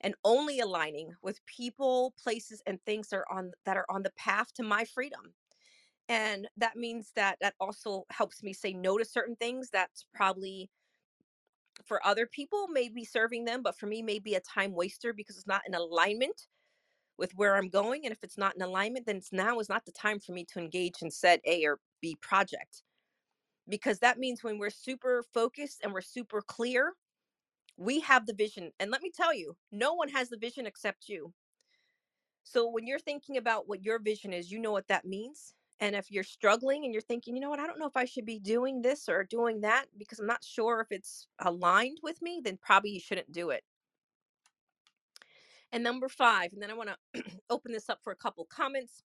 and 0.00 0.14
only 0.24 0.60
aligning 0.60 1.12
with 1.22 1.44
people, 1.46 2.14
places, 2.22 2.62
and 2.66 2.78
things 2.84 3.08
that 3.08 3.16
are 3.16 3.32
on 3.32 3.52
that 3.64 3.76
are 3.76 3.86
on 3.88 4.02
the 4.02 4.12
path 4.16 4.52
to 4.54 4.62
my 4.62 4.84
freedom. 4.84 5.34
And 6.08 6.48
that 6.56 6.76
means 6.76 7.12
that 7.16 7.38
that 7.40 7.54
also 7.60 8.04
helps 8.10 8.42
me 8.42 8.52
say 8.52 8.72
no 8.74 8.98
to 8.98 9.04
certain 9.04 9.36
things 9.36 9.70
that's 9.70 10.04
probably 10.14 10.70
for 11.84 12.04
other 12.06 12.26
people 12.26 12.68
may 12.68 12.88
be 12.88 13.04
serving 13.04 13.44
them, 13.44 13.62
but 13.62 13.76
for 13.76 13.86
me 13.86 14.02
may 14.02 14.18
be 14.18 14.34
a 14.34 14.40
time 14.40 14.72
waster 14.72 15.12
because 15.12 15.36
it's 15.36 15.46
not 15.46 15.62
in 15.66 15.74
alignment 15.74 16.46
with 17.18 17.32
where 17.36 17.56
I'm 17.56 17.68
going. 17.68 18.04
And 18.04 18.12
if 18.12 18.22
it's 18.22 18.38
not 18.38 18.56
in 18.56 18.62
alignment, 18.62 19.06
then 19.06 19.16
it's 19.16 19.32
now 19.32 19.58
is 19.58 19.68
not 19.68 19.84
the 19.84 19.92
time 19.92 20.20
for 20.20 20.32
me 20.32 20.44
to 20.52 20.58
engage 20.58 21.02
in 21.02 21.10
said 21.10 21.40
A 21.44 21.64
or 21.64 21.78
B 22.00 22.16
project. 22.20 22.82
Because 23.68 23.98
that 24.00 24.18
means 24.18 24.42
when 24.42 24.58
we're 24.58 24.70
super 24.70 25.24
focused 25.32 25.80
and 25.82 25.92
we're 25.92 26.02
super 26.02 26.42
clear, 26.42 26.92
we 27.76 28.00
have 28.00 28.26
the 28.26 28.34
vision. 28.34 28.70
And 28.78 28.90
let 28.90 29.02
me 29.02 29.10
tell 29.14 29.34
you, 29.34 29.56
no 29.72 29.94
one 29.94 30.08
has 30.08 30.28
the 30.28 30.36
vision 30.36 30.66
except 30.66 31.08
you. 31.08 31.32
So 32.44 32.68
when 32.68 32.86
you're 32.86 32.98
thinking 32.98 33.38
about 33.38 33.68
what 33.68 33.82
your 33.82 33.98
vision 33.98 34.32
is, 34.32 34.50
you 34.50 34.58
know 34.58 34.72
what 34.72 34.88
that 34.88 35.06
means. 35.06 35.54
And 35.80 35.96
if 35.96 36.10
you're 36.10 36.22
struggling 36.24 36.84
and 36.84 36.92
you're 36.92 37.02
thinking, 37.02 37.34
you 37.34 37.40
know 37.40 37.50
what, 37.50 37.58
I 37.58 37.66
don't 37.66 37.78
know 37.78 37.86
if 37.86 37.96
I 37.96 38.04
should 38.04 38.26
be 38.26 38.38
doing 38.38 38.80
this 38.80 39.08
or 39.08 39.24
doing 39.24 39.60
that 39.62 39.86
because 39.98 40.18
I'm 40.18 40.26
not 40.26 40.44
sure 40.44 40.80
if 40.80 40.88
it's 40.90 41.26
aligned 41.40 41.98
with 42.02 42.20
me, 42.22 42.40
then 42.44 42.58
probably 42.62 42.90
you 42.90 43.00
shouldn't 43.00 43.32
do 43.32 43.50
it. 43.50 43.64
And 45.74 45.82
number 45.82 46.08
five, 46.08 46.52
and 46.52 46.62
then 46.62 46.70
I 46.70 46.74
want 46.74 46.90
to 47.16 47.24
open 47.50 47.72
this 47.72 47.90
up 47.90 47.98
for 48.04 48.12
a 48.12 48.16
couple 48.16 48.44
comments, 48.44 49.02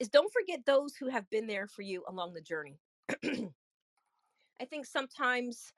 is 0.00 0.08
don't 0.08 0.32
forget 0.32 0.64
those 0.64 0.96
who 0.96 1.10
have 1.10 1.28
been 1.28 1.46
there 1.46 1.66
for 1.66 1.82
you 1.82 2.02
along 2.08 2.32
the 2.32 2.40
journey. 2.40 2.78
I 3.22 4.64
think 4.64 4.86
sometimes, 4.86 5.74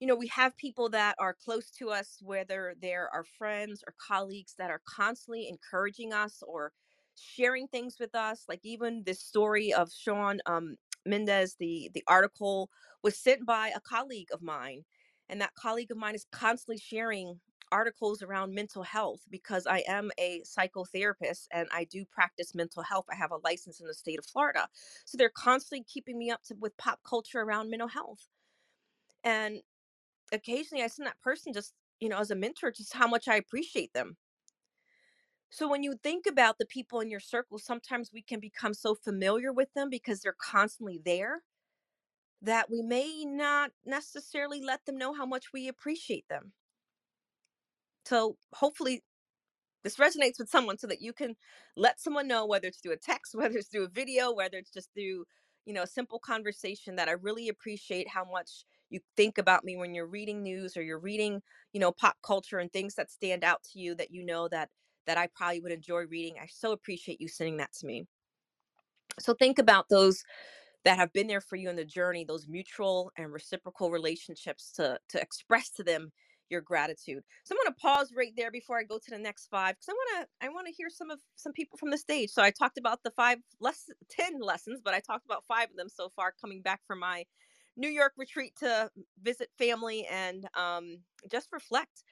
you 0.00 0.06
know, 0.06 0.14
we 0.16 0.28
have 0.28 0.56
people 0.56 0.88
that 0.90 1.16
are 1.18 1.34
close 1.34 1.70
to 1.72 1.90
us, 1.90 2.18
whether 2.22 2.74
they're 2.80 3.10
our 3.12 3.24
friends 3.24 3.84
or 3.86 3.94
colleagues 3.98 4.54
that 4.56 4.70
are 4.70 4.80
constantly 4.88 5.46
encouraging 5.46 6.14
us 6.14 6.42
or 6.46 6.72
sharing 7.16 7.68
things 7.68 7.96
with 8.00 8.14
us. 8.14 8.44
Like 8.48 8.60
even 8.62 9.02
this 9.04 9.20
story 9.20 9.70
of 9.74 9.92
Shawn 9.92 10.40
um, 10.46 10.76
Mendes, 11.04 11.56
the 11.58 11.90
the 11.92 12.04
article 12.08 12.70
was 13.02 13.18
sent 13.18 13.44
by 13.44 13.70
a 13.76 13.80
colleague 13.80 14.28
of 14.32 14.40
mine, 14.40 14.84
and 15.28 15.42
that 15.42 15.54
colleague 15.56 15.90
of 15.90 15.98
mine 15.98 16.14
is 16.14 16.24
constantly 16.32 16.78
sharing 16.78 17.40
articles 17.72 18.22
around 18.22 18.54
mental 18.54 18.82
health 18.82 19.22
because 19.30 19.66
I 19.66 19.84
am 19.88 20.10
a 20.18 20.42
psychotherapist 20.42 21.48
and 21.52 21.68
I 21.72 21.84
do 21.84 22.04
practice 22.04 22.54
mental 22.54 22.82
health. 22.82 23.06
I 23.10 23.16
have 23.16 23.32
a 23.32 23.38
license 23.38 23.80
in 23.80 23.86
the 23.86 23.94
state 23.94 24.18
of 24.18 24.26
Florida. 24.26 24.68
So 25.04 25.16
they're 25.18 25.30
constantly 25.30 25.84
keeping 25.84 26.18
me 26.18 26.30
up 26.30 26.42
to 26.44 26.54
with 26.54 26.76
pop 26.76 27.00
culture 27.04 27.40
around 27.40 27.70
mental 27.70 27.88
health. 27.88 28.28
And 29.24 29.62
occasionally 30.32 30.84
I 30.84 30.88
send 30.88 31.06
that 31.06 31.20
person 31.20 31.52
just, 31.52 31.74
you 32.00 32.08
know, 32.08 32.18
as 32.18 32.30
a 32.30 32.36
mentor, 32.36 32.70
just 32.72 32.94
how 32.94 33.08
much 33.08 33.28
I 33.28 33.36
appreciate 33.36 33.92
them. 33.94 34.16
So 35.50 35.68
when 35.68 35.82
you 35.82 35.94
think 36.02 36.26
about 36.26 36.58
the 36.58 36.66
people 36.66 37.00
in 37.00 37.10
your 37.10 37.20
circle, 37.20 37.58
sometimes 37.58 38.10
we 38.12 38.22
can 38.22 38.40
become 38.40 38.74
so 38.74 38.94
familiar 38.94 39.52
with 39.52 39.72
them 39.74 39.88
because 39.88 40.20
they're 40.20 40.36
constantly 40.36 41.00
there 41.04 41.44
that 42.42 42.70
we 42.70 42.82
may 42.82 43.24
not 43.24 43.72
necessarily 43.84 44.60
let 44.60 44.84
them 44.86 44.98
know 44.98 45.14
how 45.14 45.26
much 45.26 45.52
we 45.52 45.68
appreciate 45.68 46.28
them. 46.28 46.52
So 48.06 48.36
hopefully 48.54 49.02
this 49.84 49.96
resonates 49.96 50.38
with 50.38 50.50
someone 50.50 50.78
so 50.78 50.86
that 50.88 51.02
you 51.02 51.12
can 51.12 51.36
let 51.76 52.00
someone 52.00 52.28
know 52.28 52.46
whether 52.46 52.68
it's 52.68 52.78
through 52.80 52.92
a 52.92 52.96
text, 52.98 53.34
whether 53.36 53.58
it's 53.58 53.68
through 53.68 53.84
a 53.84 53.90
video, 53.90 54.32
whether 54.32 54.58
it's 54.58 54.72
just 54.72 54.90
through, 54.94 55.26
you 55.66 55.74
know, 55.74 55.82
a 55.84 55.86
simple 55.88 56.18
conversation 56.20 56.96
that 56.96 57.08
I 57.08 57.12
really 57.12 57.48
appreciate 57.48 58.08
how 58.08 58.24
much 58.24 58.64
you 58.90 59.00
think 59.16 59.38
about 59.38 59.64
me 59.64 59.76
when 59.76 59.94
you're 59.94 60.06
reading 60.06 60.42
news 60.42 60.76
or 60.76 60.82
you're 60.82 61.00
reading, 61.00 61.42
you 61.72 61.80
know, 61.80 61.92
pop 61.92 62.16
culture 62.24 62.58
and 62.58 62.72
things 62.72 62.96
that 62.96 63.10
stand 63.10 63.44
out 63.44 63.62
to 63.72 63.78
you 63.80 63.94
that 63.96 64.12
you 64.12 64.24
know 64.24 64.48
that 64.48 64.70
that 65.06 65.18
I 65.18 65.28
probably 65.34 65.60
would 65.60 65.72
enjoy 65.72 66.02
reading. 66.06 66.36
I 66.40 66.46
so 66.46 66.72
appreciate 66.72 67.20
you 67.20 67.28
sending 67.28 67.58
that 67.58 67.72
to 67.74 67.86
me. 67.86 68.06
So 69.20 69.34
think 69.34 69.58
about 69.58 69.88
those 69.90 70.24
that 70.84 70.98
have 70.98 71.12
been 71.12 71.26
there 71.28 71.40
for 71.40 71.56
you 71.56 71.70
in 71.70 71.76
the 71.76 71.84
journey, 71.84 72.24
those 72.24 72.48
mutual 72.48 73.12
and 73.16 73.32
reciprocal 73.32 73.90
relationships 73.90 74.72
to 74.72 74.98
to 75.10 75.20
express 75.20 75.70
to 75.72 75.82
them 75.84 76.12
your 76.54 76.62
gratitude. 76.62 77.22
So 77.44 77.54
I'm 77.54 77.58
going 77.64 77.74
to 77.74 77.80
pause 77.80 78.12
right 78.16 78.32
there 78.36 78.50
before 78.50 78.78
I 78.78 78.84
go 78.84 78.98
to 78.98 79.10
the 79.10 79.18
next 79.18 79.48
five 79.50 79.74
because 79.74 79.88
I 79.88 79.92
want 79.92 80.28
to 80.40 80.46
I 80.46 80.48
want 80.50 80.66
to 80.68 80.72
hear 80.72 80.88
some 80.88 81.10
of 81.10 81.20
some 81.36 81.52
people 81.52 81.76
from 81.76 81.90
the 81.90 81.98
stage. 81.98 82.30
So 82.30 82.42
I 82.42 82.50
talked 82.50 82.78
about 82.78 83.00
the 83.02 83.10
five 83.10 83.38
less 83.60 83.90
ten 84.08 84.40
lessons, 84.40 84.80
but 84.84 84.94
I 84.94 85.00
talked 85.00 85.26
about 85.26 85.44
five 85.48 85.70
of 85.70 85.76
them 85.76 85.88
so 85.88 86.08
far 86.08 86.32
coming 86.40 86.62
back 86.62 86.80
from 86.86 87.00
my 87.00 87.24
New 87.76 87.88
York 87.88 88.12
retreat 88.16 88.54
to 88.60 88.90
visit 89.22 89.50
family 89.58 90.06
and 90.10 90.48
um, 90.56 90.98
just 91.30 91.48
reflect. 91.52 92.04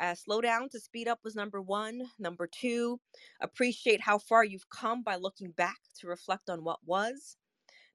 Uh, 0.00 0.14
slow 0.14 0.40
down 0.40 0.68
to 0.70 0.80
speed 0.80 1.08
up 1.08 1.18
was 1.24 1.34
number 1.34 1.60
one. 1.60 2.02
Number 2.18 2.48
two, 2.50 3.00
appreciate 3.42 4.00
how 4.00 4.16
far 4.18 4.44
you've 4.44 4.70
come 4.70 5.02
by 5.02 5.16
looking 5.16 5.50
back 5.50 5.76
to 5.98 6.06
reflect 6.06 6.48
on 6.48 6.64
what 6.64 6.78
was. 6.86 7.36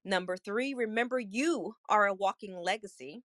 Number 0.04 0.36
three, 0.36 0.72
remember 0.72 1.18
you 1.18 1.74
are 1.88 2.06
a 2.06 2.14
walking 2.14 2.56
legacy. 2.56 3.24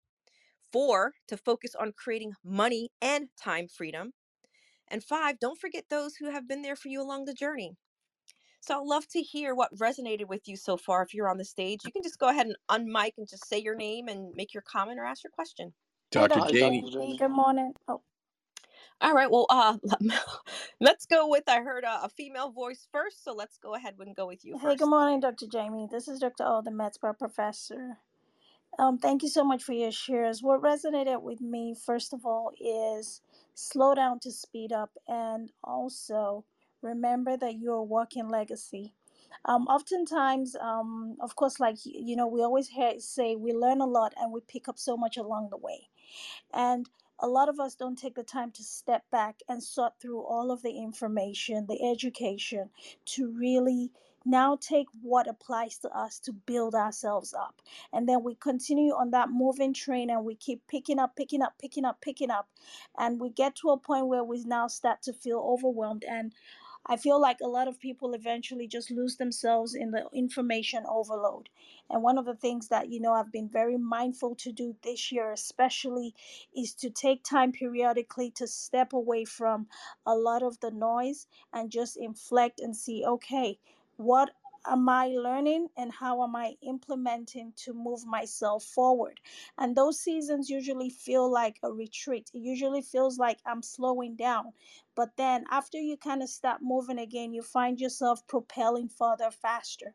Four, 0.73 1.13
to 1.29 1.37
focus 1.37 1.75
on 1.75 1.93
creating 1.93 2.33
money 2.45 2.91
and 3.01 3.29
time 3.43 3.69
freedom. 3.69 4.13
And 4.89 5.05
five, 5.05 5.39
don't 5.39 5.61
forget 5.61 5.85
those 5.91 6.17
who 6.17 6.31
have 6.31 6.49
been 6.49 6.63
there 6.63 6.77
for 6.77 6.89
you 6.89 7.03
along 7.03 7.25
the 7.25 7.35
journey. 7.35 7.77
So 8.61 8.81
I'd 8.81 8.87
love 8.87 9.07
to 9.09 9.21
hear 9.21 9.55
what 9.55 9.75
resonated 9.79 10.29
with 10.29 10.49
you 10.49 10.57
so 10.57 10.77
far. 10.77 11.03
If 11.03 11.15
you're 11.15 11.31
on 11.31 11.39
the 11.39 11.45
stage, 11.45 11.81
you 11.85 11.93
can 11.93 12.03
just 12.03 12.19
go 12.19 12.29
ahead 12.29 12.47
and 12.47 12.57
unmic 12.71 13.13
and 13.17 13.29
just 13.29 13.49
say 13.49 13.59
your 13.59 13.77
name 13.77 14.09
and 14.09 14.35
make 14.35 14.53
your 14.53 14.63
comment 14.63 14.99
or 14.99 15.05
ask 15.05 15.23
your 15.25 15.31
question. 15.31 15.73
Dr. 16.11 16.41
Hi, 16.41 16.51
Janie. 16.51 16.83
Dr. 16.83 17.17
Good 17.19 17.29
morning. 17.31 17.73
Oh, 17.87 18.03
All 19.01 19.13
right. 19.15 19.31
Well, 19.31 19.47
uh, 19.51 19.77
let's 20.81 21.07
go 21.07 21.29
with. 21.29 21.45
I 21.49 21.61
heard 21.61 21.85
a, 21.85 22.05
a 22.05 22.09
female 22.11 22.51
voice 22.51 22.89
first, 22.93 23.25
so 23.25 23.33
let's 23.33 23.59
go 23.59 23.75
ahead 23.75 23.95
and 24.01 24.17
go 24.17 24.27
with 24.27 24.45
you 24.45 24.59
hey, 24.59 24.75
good 24.77 24.89
morning, 24.89 25.21
Dr. 25.21 25.47
Jamie. 25.47 25.89
This 25.91 26.09
is 26.09 26.19
Dr. 26.19 26.45
O, 26.45 26.63
the 26.63 26.73
med 26.73 26.93
professor. 27.01 27.99
Um, 28.79 28.99
thank 28.99 29.23
you 29.23 29.29
so 29.29 29.45
much 29.45 29.65
for 29.65 29.73
your 29.73 29.93
shares. 29.93 30.43
What 30.43 30.63
resonated 30.63 31.23
with 31.23 31.41
me, 31.41 31.75
first 31.75 32.13
of 32.13 32.27
all, 32.27 32.53
is 32.61 33.23
slow 33.55 33.95
down 33.95 34.21
to 34.21 34.33
speed 34.33 34.73
up, 34.73 34.91
and 35.09 35.53
also 35.65 36.45
remember 36.83 37.37
that 37.37 37.59
you're 37.59 37.75
a 37.75 37.85
legacy. 38.29 38.95
Um, 39.45 39.67
oftentimes, 39.67 40.57
um, 40.57 41.17
of 41.21 41.37
course, 41.37 41.61
like 41.61 41.77
you 41.85 42.17
know, 42.17 42.27
we 42.29 42.43
always 42.43 42.69
hear 42.69 43.01
say 43.01 43.37
we 43.37 43.53
learn 43.53 43.81
a 43.81 43.87
lot 43.87 44.15
and 44.17 44.33
we 44.33 44.41
pick 44.49 44.69
up 44.69 44.79
so 44.79 44.97
much 44.97 45.17
along 45.17 45.51
the 45.51 45.57
way. 45.59 45.89
And 46.53 46.89
a 47.21 47.29
lot 47.29 47.49
of 47.49 47.61
us 47.61 47.75
don't 47.75 47.99
take 47.99 48.15
the 48.15 48.23
time 48.25 48.53
to 48.53 48.63
step 48.65 49.05
back 49.11 49.41
and 49.49 49.63
sort 49.63 49.95
through 50.01 50.23
all 50.23 50.53
of 50.53 50.63
the 50.63 50.73
information, 50.79 51.67
the 51.67 51.91
education, 51.91 52.71
to 53.07 53.31
really 53.31 53.91
now 54.29 54.57
take 54.61 54.87
what 55.01 55.27
applies 55.27 55.79
to 55.79 55.89
us 55.89 56.19
to 56.21 56.33
build 56.33 56.75
ourselves 56.75 57.33
up. 57.33 57.63
And 57.93 58.09
then 58.09 58.23
we 58.23 58.35
continue 58.35 58.93
on 58.93 59.11
that 59.13 59.31
moving 59.31 59.73
train 59.73 60.11
and 60.11 60.25
we 60.25 60.35
keep 60.35 60.67
picking 60.69 60.99
up, 60.99 61.17
picking 61.17 61.43
up, 61.43 61.55
picking 61.59 61.87
up, 61.87 62.01
picking 62.03 62.31
up. 62.31 62.49
And 62.99 63.21
we 63.21 63.31
get 63.31 63.57
to 63.57 63.71
a 63.71 63.79
point 63.79 64.07
where 64.07 64.25
we 64.25 64.45
now 64.45 64.69
start 64.69 65.03
to 65.03 65.15
feel 65.15 65.39
overwhelmed. 65.39 66.05
And 66.05 66.35
I 66.87 66.97
feel 66.97 67.21
like 67.21 67.39
a 67.43 67.49
lot 67.49 67.69
of 67.69 67.81
people 67.81 68.13
eventually 68.13 68.67
just 68.67 68.91
lose 68.91 69.17
themselves 69.17 69.75
in 69.75 69.91
the 69.91 70.07
information 70.13 70.85
overload. 70.87 71.49
And 71.91 72.03
one 72.03 72.19
of 72.19 72.25
the 72.25 72.35
things 72.35 72.69
that, 72.69 72.91
you 72.91 73.01
know, 73.01 73.13
I've 73.13 73.33
been 73.33 73.49
very 73.49 73.77
mindful 73.77 74.35
to 74.37 74.53
do 74.53 74.77
this 74.83 75.11
year, 75.11 75.33
especially, 75.33 76.15
is 76.55 76.75
to 76.75 76.91
take 76.91 77.25
time 77.25 77.53
periodically 77.53 78.31
to 78.33 78.47
step 78.47 78.93
away 78.93 79.25
from 79.25 79.69
a 80.07 80.15
lot 80.15 80.43
of 80.43 80.61
the 80.61 80.71
noise 80.71 81.27
and 81.53 81.71
just 81.71 81.97
inflect 81.97 82.61
and 82.61 82.77
see, 82.77 83.05
okay, 83.07 83.59
what 83.99 84.31
am 84.65 84.89
I 84.89 85.09
learning 85.09 85.69
and 85.77 85.91
how 85.93 86.23
am 86.23 86.37
I 86.37 86.55
implementing 86.63 87.53
to 87.65 87.73
move 87.73 88.07
myself 88.07 88.63
forward? 88.63 89.21
And 89.59 89.75
those 89.75 89.99
seasons 89.99 90.49
usually 90.49 90.89
feel 90.89 91.31
like 91.31 91.59
a 91.63 91.73
retreat. 91.73 92.31
It 92.33 92.39
usually 92.39 92.83
feels 92.83 93.19
like 93.19 93.39
I'm 93.45 93.63
slowing 93.63 94.15
down. 94.15 94.53
But 94.95 95.17
then 95.17 95.45
after 95.51 95.79
you 95.79 95.97
kind 95.97 96.23
of 96.23 96.29
stop 96.29 96.61
moving 96.63 96.99
again, 96.99 97.33
you 97.33 97.43
find 97.43 97.81
yourself 97.81 98.25
propelling 98.29 98.89
further 98.89 99.31
faster. 99.31 99.95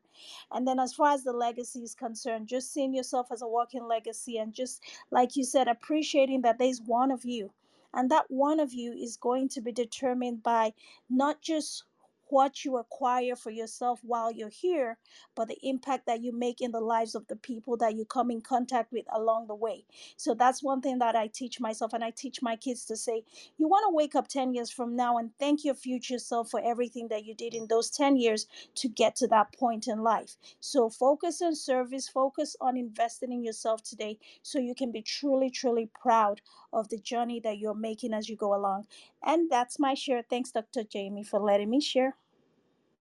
And 0.52 0.68
then 0.68 0.80
as 0.80 0.94
far 0.94 1.12
as 1.12 1.24
the 1.24 1.34
legacy 1.34 1.80
is 1.80 1.96
concerned, 1.96 2.48
just 2.48 2.74
seeing 2.74 2.94
yourself 2.94 3.28
as 3.32 3.42
a 3.42 3.48
walking 3.48 3.88
legacy 3.88 4.38
and 4.38 4.54
just 4.54 4.82
like 5.12 5.36
you 5.36 5.46
said, 5.46 5.68
appreciating 5.70 6.42
that 6.42 6.60
there's 6.60 6.82
one 6.82 7.12
of 7.12 7.24
you. 7.24 7.52
And 7.94 8.10
that 8.12 8.26
one 8.30 8.60
of 8.60 8.74
you 8.74 8.92
is 8.92 9.18
going 9.18 9.50
to 9.50 9.62
be 9.62 9.72
determined 9.72 10.42
by 10.42 10.74
not 11.10 11.42
just 11.42 11.84
what 12.29 12.65
you 12.65 12.77
acquire 12.77 13.36
for 13.36 13.51
yourself 13.51 13.99
while 14.03 14.31
you're 14.31 14.49
here, 14.49 14.97
but 15.36 15.47
the 15.47 15.57
impact 15.63 16.07
that 16.07 16.21
you 16.21 16.31
make 16.31 16.62
in 16.62 16.71
the 16.71 16.81
lives 16.81 17.15
of 17.15 17.27
the 17.27 17.36
people 17.36 17.77
that 17.77 17.95
you 17.95 18.05
come 18.05 18.31
in 18.31 18.41
contact 18.41 18.91
with 18.91 19.05
along 19.13 19.47
the 19.47 19.55
way. 19.55 19.86
So 20.17 20.33
that's 20.33 20.63
one 20.63 20.81
thing 20.81 20.99
that 20.99 21.15
I 21.15 21.27
teach 21.27 21.59
myself 21.59 21.93
and 21.93 22.03
I 22.03 22.12
teach 22.12 22.41
my 22.41 22.55
kids 22.55 22.86
to 22.86 22.95
say, 22.95 23.23
you 23.57 23.67
want 23.67 23.86
to 23.89 23.95
wake 23.95 24.15
up 24.15 24.27
10 24.27 24.53
years 24.53 24.71
from 24.71 24.95
now 24.95 25.17
and 25.17 25.31
thank 25.39 25.63
your 25.65 25.75
future 25.75 26.19
self 26.19 26.49
for 26.49 26.62
everything 26.63 27.07
that 27.09 27.25
you 27.25 27.36
did 27.36 27.53
in 27.53 27.67
those 27.67 27.89
10 27.89 28.17
years 28.17 28.47
to 28.75 28.89
get 28.89 29.15
to 29.17 29.27
that 29.27 29.53
point 29.53 29.88
in 29.88 29.99
life. 30.03 30.38
So 30.59 30.89
focus 30.89 31.41
on 31.41 31.55
service, 31.55 32.09
focus 32.09 32.55
on 32.62 32.77
investing 32.77 33.31
in 33.31 33.43
yourself 33.43 33.83
today 33.83 34.19
so 34.41 34.59
you 34.59 34.75
can 34.75 34.91
be 34.91 35.01
truly, 35.01 35.49
truly 35.49 35.89
proud 36.01 36.41
of 36.73 36.89
the 36.89 36.97
journey 36.97 37.39
that 37.41 37.57
you're 37.57 37.73
making 37.73 38.13
as 38.13 38.27
you 38.27 38.36
go 38.36 38.55
along. 38.55 38.88
And 39.23 39.49
that's 39.49 39.79
my 39.79 39.93
share. 39.93 40.23
Thanks, 40.29 40.51
Dr. 40.51 40.83
Jamie, 40.83 41.23
for 41.23 41.39
letting 41.39 41.69
me 41.69 41.79
share. 41.81 42.15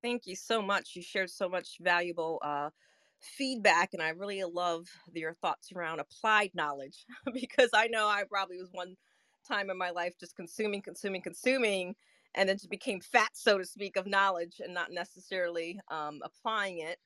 Thank 0.02 0.26
you 0.26 0.37
so 0.37 0.61
much. 0.61 0.96
You 0.96 1.02
shared 1.02 1.30
so 1.30 1.48
much 1.48 1.78
valuable 1.80 2.40
uh, 2.42 2.70
feedback, 3.20 3.90
and 3.92 4.02
I 4.02 4.11
really 4.11 4.42
love 4.42 4.88
your 5.14 5.35
thoughts 5.35 5.72
around 5.72 6.00
applied 6.00 6.50
knowledge 6.54 7.06
because 7.32 7.70
I 7.72 7.87
know 7.87 8.08
I 8.08 8.24
probably 8.28 8.58
was 8.58 8.70
one 8.72 8.96
time 9.46 9.70
in 9.70 9.78
my 9.78 9.90
life 9.90 10.14
just 10.18 10.37
consuming, 10.37 10.82
consuming, 10.82 11.22
consuming, 11.22 11.94
and 12.35 12.48
then 12.48 12.56
just 12.56 12.70
became 12.70 13.00
fat, 13.00 13.30
so 13.32 13.58
to 13.58 13.64
speak, 13.64 13.96
of 13.96 14.06
knowledge 14.06 14.61
and 14.62 14.74
not 14.74 14.90
necessarily 14.90 15.78
um, 15.88 16.20
applying 16.24 16.78
it. 16.78 16.98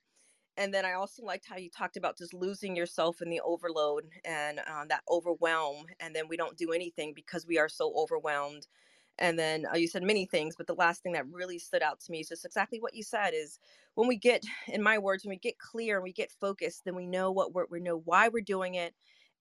And 0.57 0.73
then 0.73 0.85
I 0.85 0.95
also 0.95 1.23
liked 1.23 1.47
how 1.47 1.57
you 1.57 1.69
talked 1.71 1.97
about 1.97 2.17
just 2.17 2.33
losing 2.33 2.75
yourself 2.75 3.21
in 3.21 3.29
the 3.29 3.41
overload 3.41 4.09
and 4.25 4.61
uh, 4.61 4.85
that 4.89 5.03
overwhelm, 5.11 5.87
and 6.01 6.15
then 6.17 6.29
we 6.29 6.37
don't 6.37 6.57
do 6.57 6.73
anything 6.73 7.13
because 7.15 7.47
we 7.47 7.59
are 7.59 7.69
so 7.69 7.93
overwhelmed. 7.97 8.67
And 9.19 9.39
then 9.39 9.65
uh, 9.73 9.77
you 9.77 9.89
said 9.89 10.03
many 10.03 10.27
things 10.27 10.57
but 10.57 10.67
the 10.67 10.75
last 10.75 11.03
thing 11.03 11.13
that 11.13 11.27
really 11.29 11.59
stood 11.59 11.83
out 11.83 12.01
to 12.01 12.13
me 12.13 12.21
is 12.21 12.29
just 12.29 12.45
exactly 12.45 12.81
what 12.81 12.95
you 12.95 13.03
said 13.03 13.31
is 13.33 13.59
when 13.95 14.09
we 14.09 14.17
get 14.19 14.45
in 14.69 14.83
my 14.83 14.99
words 14.99 15.25
when 15.25 15.31
we 15.31 15.39
get 15.39 15.57
clear 15.59 15.97
and 15.97 16.05
we 16.05 16.13
get 16.13 16.31
focused 16.39 16.85
then 16.85 16.95
we 16.95 17.07
know 17.07 17.33
what 17.33 17.55
we're 17.55 17.65
we 17.71 17.81
know 17.81 18.03
why 18.05 18.29
we're 18.29 18.43
doing 18.43 18.75
it 18.75 18.95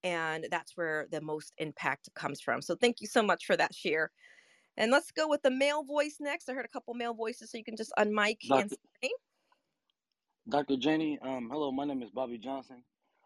and 0.05 0.47
that's 0.51 0.77
where 0.77 1.07
the 1.11 1.19
most 1.19 1.53
impact 1.57 2.09
comes 2.13 2.39
from. 2.39 2.61
So 2.61 2.75
thank 2.75 3.01
you 3.01 3.07
so 3.07 3.23
much 3.23 3.45
for 3.45 3.57
that 3.57 3.73
share. 3.73 4.11
And 4.77 4.91
let's 4.91 5.11
go 5.11 5.27
with 5.27 5.41
the 5.41 5.51
male 5.51 5.83
voice 5.83 6.17
next. 6.19 6.47
I 6.47 6.53
heard 6.53 6.65
a 6.65 6.69
couple 6.69 6.93
male 6.93 7.15
voices 7.15 7.51
so 7.51 7.57
you 7.57 7.63
can 7.63 7.75
just 7.75 7.91
unmic 7.97 8.37
and 8.51 8.71
say 9.01 9.11
Dr. 10.47 10.77
Jenny, 10.77 11.17
um, 11.21 11.49
hello, 11.49 11.71
my 11.71 11.85
name 11.85 12.03
is 12.03 12.11
Bobby 12.11 12.37
Johnson. 12.37 12.83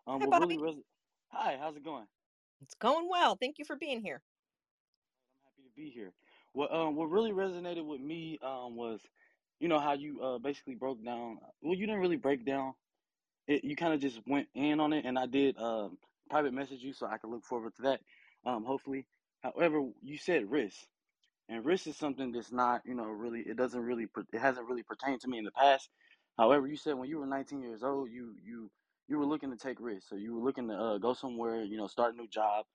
Um, 0.07 0.21
hi 0.21 0.27
what 0.27 0.39
really 0.39 0.55
bobby 0.55 0.57
res- 0.57 0.83
Hi, 1.31 1.57
how's 1.59 1.75
it 1.75 1.83
going? 1.83 2.05
It's 2.61 2.75
going 2.75 3.09
well. 3.09 3.35
Thank 3.35 3.59
you 3.59 3.65
for 3.65 3.75
being 3.75 4.01
here. 4.01 4.21
I'm 5.35 5.51
happy 5.51 5.63
to 5.69 5.75
be 5.75 5.89
here. 5.89 6.13
What 6.53 6.73
um 6.73 6.95
what 6.95 7.09
really 7.09 7.31
resonated 7.31 7.85
with 7.85 8.01
me 8.01 8.39
um 8.41 8.75
was, 8.77 9.01
you 9.59 9.67
know 9.67 9.79
how 9.79 9.93
you 9.93 10.21
uh 10.21 10.37
basically 10.39 10.75
broke 10.75 11.03
down. 11.03 11.39
Well, 11.61 11.75
you 11.75 11.85
didn't 11.87 12.01
really 12.01 12.17
break 12.17 12.45
down. 12.45 12.73
It 13.47 13.65
you 13.65 13.75
kind 13.75 13.93
of 13.93 14.01
just 14.01 14.21
went 14.27 14.47
in 14.55 14.79
on 14.79 14.93
it, 14.93 15.05
and 15.05 15.19
I 15.19 15.25
did 15.25 15.57
um 15.57 15.97
private 16.29 16.53
message 16.53 16.81
you 16.81 16.93
so 16.93 17.07
I 17.07 17.17
could 17.17 17.31
look 17.31 17.45
forward 17.45 17.75
to 17.77 17.81
that. 17.83 18.01
Um, 18.45 18.63
hopefully. 18.65 19.05
However, 19.43 19.83
you 20.03 20.17
said 20.17 20.51
risk, 20.51 20.77
and 21.49 21.65
risk 21.65 21.87
is 21.87 21.97
something 21.97 22.31
that's 22.31 22.51
not 22.51 22.81
you 22.85 22.95
know 22.95 23.05
really 23.05 23.41
it 23.41 23.57
doesn't 23.57 23.81
really 23.81 24.07
it 24.33 24.39
hasn't 24.39 24.67
really 24.69 24.83
pertained 24.83 25.21
to 25.21 25.27
me 25.29 25.37
in 25.39 25.45
the 25.45 25.51
past. 25.51 25.89
However, 26.39 26.67
you 26.67 26.77
said 26.77 26.95
when 26.95 27.09
you 27.09 27.19
were 27.19 27.25
19 27.25 27.61
years 27.61 27.83
old, 27.83 28.09
you 28.09 28.33
you 28.41 28.71
you 29.09 29.17
were 29.17 29.25
looking 29.25 29.51
to 29.51 29.57
take 29.57 29.77
risks, 29.81 30.09
so 30.09 30.15
you 30.15 30.33
were 30.33 30.41
looking 30.41 30.69
to 30.69 30.73
uh, 30.73 30.97
go 30.97 31.13
somewhere, 31.13 31.63
you 31.63 31.75
know, 31.75 31.85
start 31.85 32.13
a 32.13 32.17
new 32.17 32.29
job, 32.29 32.65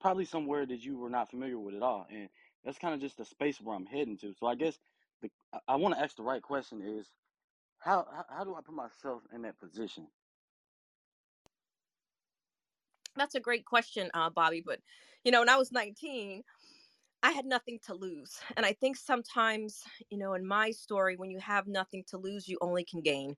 probably 0.00 0.24
somewhere 0.24 0.64
that 0.64 0.82
you 0.82 0.96
were 0.96 1.10
not 1.10 1.28
familiar 1.28 1.58
with 1.58 1.74
at 1.74 1.82
all, 1.82 2.06
and 2.10 2.30
that's 2.64 2.78
kind 2.78 2.94
of 2.94 3.00
just 3.00 3.18
the 3.18 3.26
space 3.26 3.60
where 3.60 3.76
I'm 3.76 3.84
heading 3.84 4.16
to. 4.18 4.32
So 4.32 4.46
I 4.46 4.54
guess 4.54 4.78
the 5.20 5.30
I, 5.68 5.76
want 5.76 5.94
to 5.94 6.00
ask 6.00 6.16
the 6.16 6.22
right 6.22 6.40
question 6.40 6.80
is 6.80 7.08
how, 7.78 8.06
how 8.10 8.24
how 8.38 8.44
do 8.44 8.54
I 8.54 8.62
put 8.62 8.74
myself 8.74 9.20
in 9.34 9.42
that 9.42 9.60
position? 9.60 10.06
That's 13.16 13.34
a 13.34 13.40
great 13.40 13.66
question, 13.66 14.10
uh, 14.14 14.30
Bobby. 14.30 14.62
But 14.64 14.80
you 15.24 15.30
know, 15.30 15.40
when 15.40 15.50
I 15.50 15.56
was 15.58 15.72
19, 15.72 16.42
I 17.22 17.32
had 17.32 17.44
nothing 17.44 17.78
to 17.80 17.94
lose. 17.94 18.40
And 18.56 18.64
I 18.64 18.72
think 18.72 18.96
sometimes, 18.96 19.82
you 20.10 20.16
know, 20.18 20.32
in 20.34 20.46
my 20.46 20.70
story, 20.70 21.16
when 21.16 21.30
you 21.30 21.38
have 21.38 21.66
nothing 21.66 22.02
to 22.08 22.18
lose, 22.18 22.48
you 22.48 22.58
only 22.62 22.84
can 22.84 23.00
gain. 23.02 23.36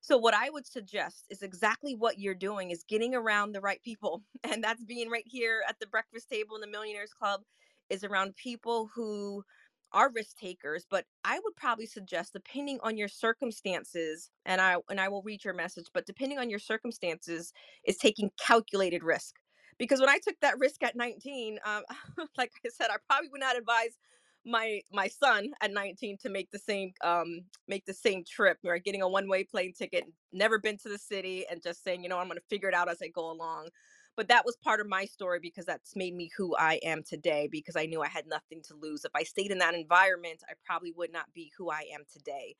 So 0.00 0.18
what 0.18 0.34
I 0.34 0.50
would 0.50 0.66
suggest 0.66 1.26
is 1.30 1.42
exactly 1.42 1.94
what 1.94 2.18
you're 2.18 2.34
doing 2.34 2.70
is 2.70 2.84
getting 2.84 3.14
around 3.14 3.52
the 3.52 3.60
right 3.60 3.82
people. 3.82 4.24
And 4.44 4.62
that's 4.64 4.84
being 4.84 5.10
right 5.10 5.26
here 5.26 5.64
at 5.68 5.80
the 5.80 5.86
breakfast 5.86 6.28
table 6.28 6.54
in 6.56 6.60
the 6.62 6.66
Millionaires 6.68 7.12
Club 7.14 7.42
is 7.90 8.04
around 8.04 8.36
people 8.36 8.88
who 8.94 9.44
are 9.92 10.10
risk 10.12 10.36
takers, 10.38 10.86
but 10.88 11.06
I 11.24 11.40
would 11.40 11.56
probably 11.56 11.86
suggest 11.86 12.32
depending 12.34 12.78
on 12.82 12.98
your 12.98 13.08
circumstances 13.08 14.30
and 14.44 14.60
I 14.60 14.76
and 14.90 15.00
I 15.00 15.08
will 15.08 15.22
read 15.22 15.44
your 15.44 15.54
message, 15.54 15.86
but 15.94 16.06
depending 16.06 16.38
on 16.38 16.50
your 16.50 16.58
circumstances 16.58 17.52
is 17.84 17.96
taking 17.98 18.30
calculated 18.38 19.02
risk. 19.02 19.36
Because 19.78 20.00
when 20.00 20.08
I 20.08 20.18
took 20.18 20.38
that 20.40 20.58
risk 20.58 20.82
at 20.82 20.96
19, 20.96 21.58
um, 21.64 21.82
like 22.38 22.52
I 22.64 22.68
said, 22.70 22.88
I 22.90 22.96
probably 23.08 23.28
would 23.30 23.40
not 23.40 23.56
advise 23.56 23.96
my 24.44 24.80
my 24.92 25.08
son 25.08 25.50
at 25.60 25.72
19 25.72 26.16
to 26.16 26.28
make 26.30 26.50
the 26.50 26.58
same 26.58 26.92
um 27.04 27.40
make 27.66 27.84
the 27.84 27.92
same 27.92 28.24
trip 28.24 28.56
or 28.64 28.78
getting 28.78 29.02
a 29.02 29.08
one 29.08 29.28
way 29.28 29.44
plane 29.44 29.72
ticket 29.72 30.04
never 30.32 30.58
been 30.58 30.78
to 30.78 30.88
the 30.88 30.96
city 30.96 31.44
and 31.50 31.60
just 31.60 31.82
saying 31.82 32.02
you 32.02 32.08
know 32.08 32.18
i'm 32.18 32.28
going 32.28 32.38
to 32.38 32.44
figure 32.48 32.68
it 32.68 32.74
out 32.74 32.88
as 32.88 32.98
i 33.02 33.08
go 33.08 33.30
along. 33.30 33.68
But 34.16 34.28
that 34.28 34.44
was 34.44 34.56
part 34.56 34.80
of 34.80 34.88
my 34.88 35.04
story 35.04 35.38
because 35.40 35.64
that's 35.66 35.94
made 35.96 36.14
me 36.14 36.30
who 36.36 36.56
i 36.56 36.74
am 36.84 37.02
today 37.02 37.48
because 37.50 37.76
i 37.76 37.84
knew 37.84 38.00
i 38.00 38.08
had 38.08 38.26
nothing 38.26 38.62
to 38.68 38.74
lose. 38.74 39.04
If 39.04 39.10
i 39.14 39.22
stayed 39.24 39.50
in 39.50 39.58
that 39.58 39.74
environment 39.74 40.42
i 40.48 40.54
probably 40.64 40.92
would 40.92 41.12
not 41.12 41.32
be 41.34 41.52
who 41.58 41.70
i 41.70 41.84
am 41.92 42.04
today. 42.10 42.54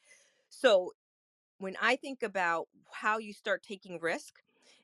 So 0.51 0.93
when 1.59 1.77
I 1.81 1.97
think 1.97 2.23
about 2.23 2.69
how 2.93 3.19
you 3.19 3.33
start 3.33 3.63
taking 3.63 3.99
risk 4.01 4.35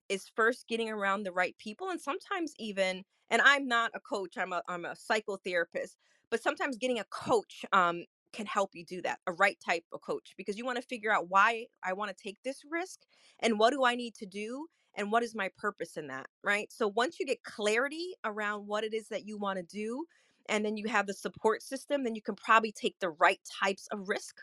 is 0.09 0.31
first 0.35 0.69
getting 0.69 0.91
around 0.91 1.23
the 1.23 1.33
right 1.33 1.57
people 1.59 1.91
and 1.91 2.01
sometimes 2.01 2.53
even 2.59 3.05
and 3.31 3.41
I'm 3.43 3.67
not 3.67 3.91
a 3.95 4.01
coach, 4.01 4.37
I'm 4.39 4.53
a 4.53 4.63
I'm 4.69 4.85
a 4.85 4.95
psychotherapist, 4.95 5.97
but 6.31 6.43
sometimes 6.43 6.77
getting 6.77 6.99
a 7.01 7.05
coach 7.05 7.65
um 7.73 8.05
can 8.33 8.47
help 8.47 8.71
you 8.75 8.85
do 8.85 9.01
that, 9.03 9.21
a 9.27 9.33
right 9.33 9.59
type 9.65 9.85
of 9.93 10.01
coach 10.03 10.35
because 10.37 10.59
you 10.59 10.65
want 10.65 10.77
to 10.77 10.83
figure 10.83 11.13
out 11.13 11.31
why 11.31 11.67
I 11.85 11.93
want 11.93 12.17
to 12.17 12.23
take 12.23 12.39
this 12.45 12.63
risk 12.71 13.01
and 13.41 13.59
what 13.59 13.73
do 13.73 13.85
I 13.85 13.95
need 13.95 14.15
to 14.17 14.27
do 14.27 14.67
and 14.97 15.13
what 15.13 15.23
is 15.23 15.35
my 15.35 15.51
purpose 15.57 15.97
in 15.97 16.09
that, 16.09 16.27
right? 16.43 16.71
So 16.73 16.89
once 16.89 17.19
you 17.21 17.27
get 17.27 17.43
clarity 17.45 18.15
around 18.25 18.67
what 18.67 18.85
it 18.85 18.95
is 18.95 19.09
that 19.09 19.27
you 19.27 19.39
want 19.39 19.59
to 19.59 19.65
do 19.65 20.05
and 20.49 20.65
then 20.65 20.77
you 20.77 20.89
have 20.89 21.07
the 21.07 21.15
support 21.15 21.63
system, 21.63 22.05
then 22.05 22.15
you 22.15 22.23
can 22.23 22.37
probably 22.37 22.73
take 22.73 22.97
the 23.01 23.11
right 23.11 23.41
types 23.63 23.89
of 23.93 24.09
risk 24.09 24.37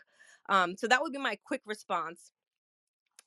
um, 0.48 0.76
so 0.76 0.86
that 0.88 1.00
would 1.02 1.12
be 1.12 1.18
my 1.18 1.38
quick 1.44 1.62
response, 1.66 2.32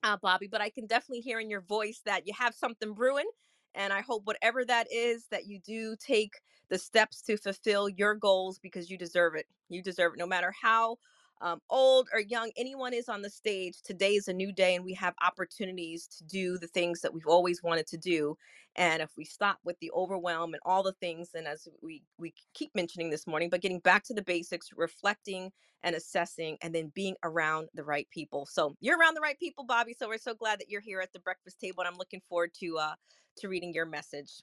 uh, 0.05 0.17
Bobby. 0.21 0.47
But 0.47 0.61
I 0.61 0.69
can 0.69 0.85
definitely 0.85 1.21
hear 1.21 1.39
in 1.39 1.49
your 1.49 1.61
voice 1.61 2.01
that 2.05 2.27
you 2.27 2.33
have 2.37 2.53
something 2.55 2.93
brewing. 2.93 3.29
And 3.73 3.91
I 3.91 4.01
hope 4.01 4.25
whatever 4.25 4.63
that 4.65 4.87
is, 4.91 5.27
that 5.31 5.47
you 5.47 5.59
do 5.59 5.95
take 5.97 6.35
the 6.69 6.77
steps 6.77 7.21
to 7.23 7.37
fulfill 7.37 7.89
your 7.89 8.15
goals 8.15 8.59
because 8.59 8.89
you 8.89 8.97
deserve 8.97 9.35
it. 9.35 9.47
You 9.69 9.81
deserve 9.81 10.13
it 10.13 10.19
no 10.19 10.27
matter 10.27 10.53
how 10.61 10.97
um, 11.41 11.59
old 11.69 12.09
or 12.13 12.19
young 12.19 12.51
anyone 12.57 12.93
is 12.93 13.09
on 13.09 13.21
the 13.21 13.29
stage. 13.29 13.81
Today 13.83 14.13
is 14.13 14.27
a 14.27 14.33
new 14.33 14.51
day, 14.51 14.75
and 14.75 14.85
we 14.85 14.93
have 14.93 15.13
opportunities 15.21 16.07
to 16.17 16.23
do 16.23 16.57
the 16.57 16.67
things 16.67 17.01
that 17.01 17.13
we've 17.13 17.27
always 17.27 17.61
wanted 17.61 17.87
to 17.87 17.97
do. 17.97 18.37
And 18.75 19.01
if 19.01 19.11
we 19.17 19.25
stop 19.25 19.59
with 19.63 19.77
the 19.79 19.91
overwhelm 19.91 20.53
and 20.53 20.61
all 20.65 20.83
the 20.83 20.93
things, 20.93 21.31
and 21.33 21.47
as 21.47 21.67
we 21.81 22.03
we 22.17 22.33
keep 22.53 22.71
mentioning 22.73 23.09
this 23.09 23.27
morning, 23.27 23.49
but 23.49 23.61
getting 23.61 23.79
back 23.79 24.03
to 24.05 24.13
the 24.13 24.23
basics, 24.23 24.69
reflecting 24.75 25.51
and 25.83 25.95
assessing, 25.95 26.57
and 26.61 26.73
then 26.73 26.91
being 26.95 27.15
around 27.23 27.67
the 27.75 27.83
right 27.83 28.07
people. 28.09 28.45
So 28.45 28.75
you're 28.79 28.97
around 28.97 29.13
the 29.13 29.21
right 29.21 29.39
people, 29.39 29.65
Bobby. 29.65 29.93
So 29.93 30.07
we're 30.07 30.17
so 30.17 30.33
glad 30.33 30.59
that 30.59 30.69
you're 30.69 30.81
here 30.81 30.99
at 30.99 31.13
the 31.13 31.19
breakfast 31.19 31.59
table, 31.59 31.81
and 31.81 31.87
I'm 31.87 31.97
looking 31.97 32.21
forward 32.27 32.51
to 32.61 32.77
uh, 32.77 32.93
to 33.37 33.49
reading 33.49 33.73
your 33.73 33.85
message. 33.85 34.41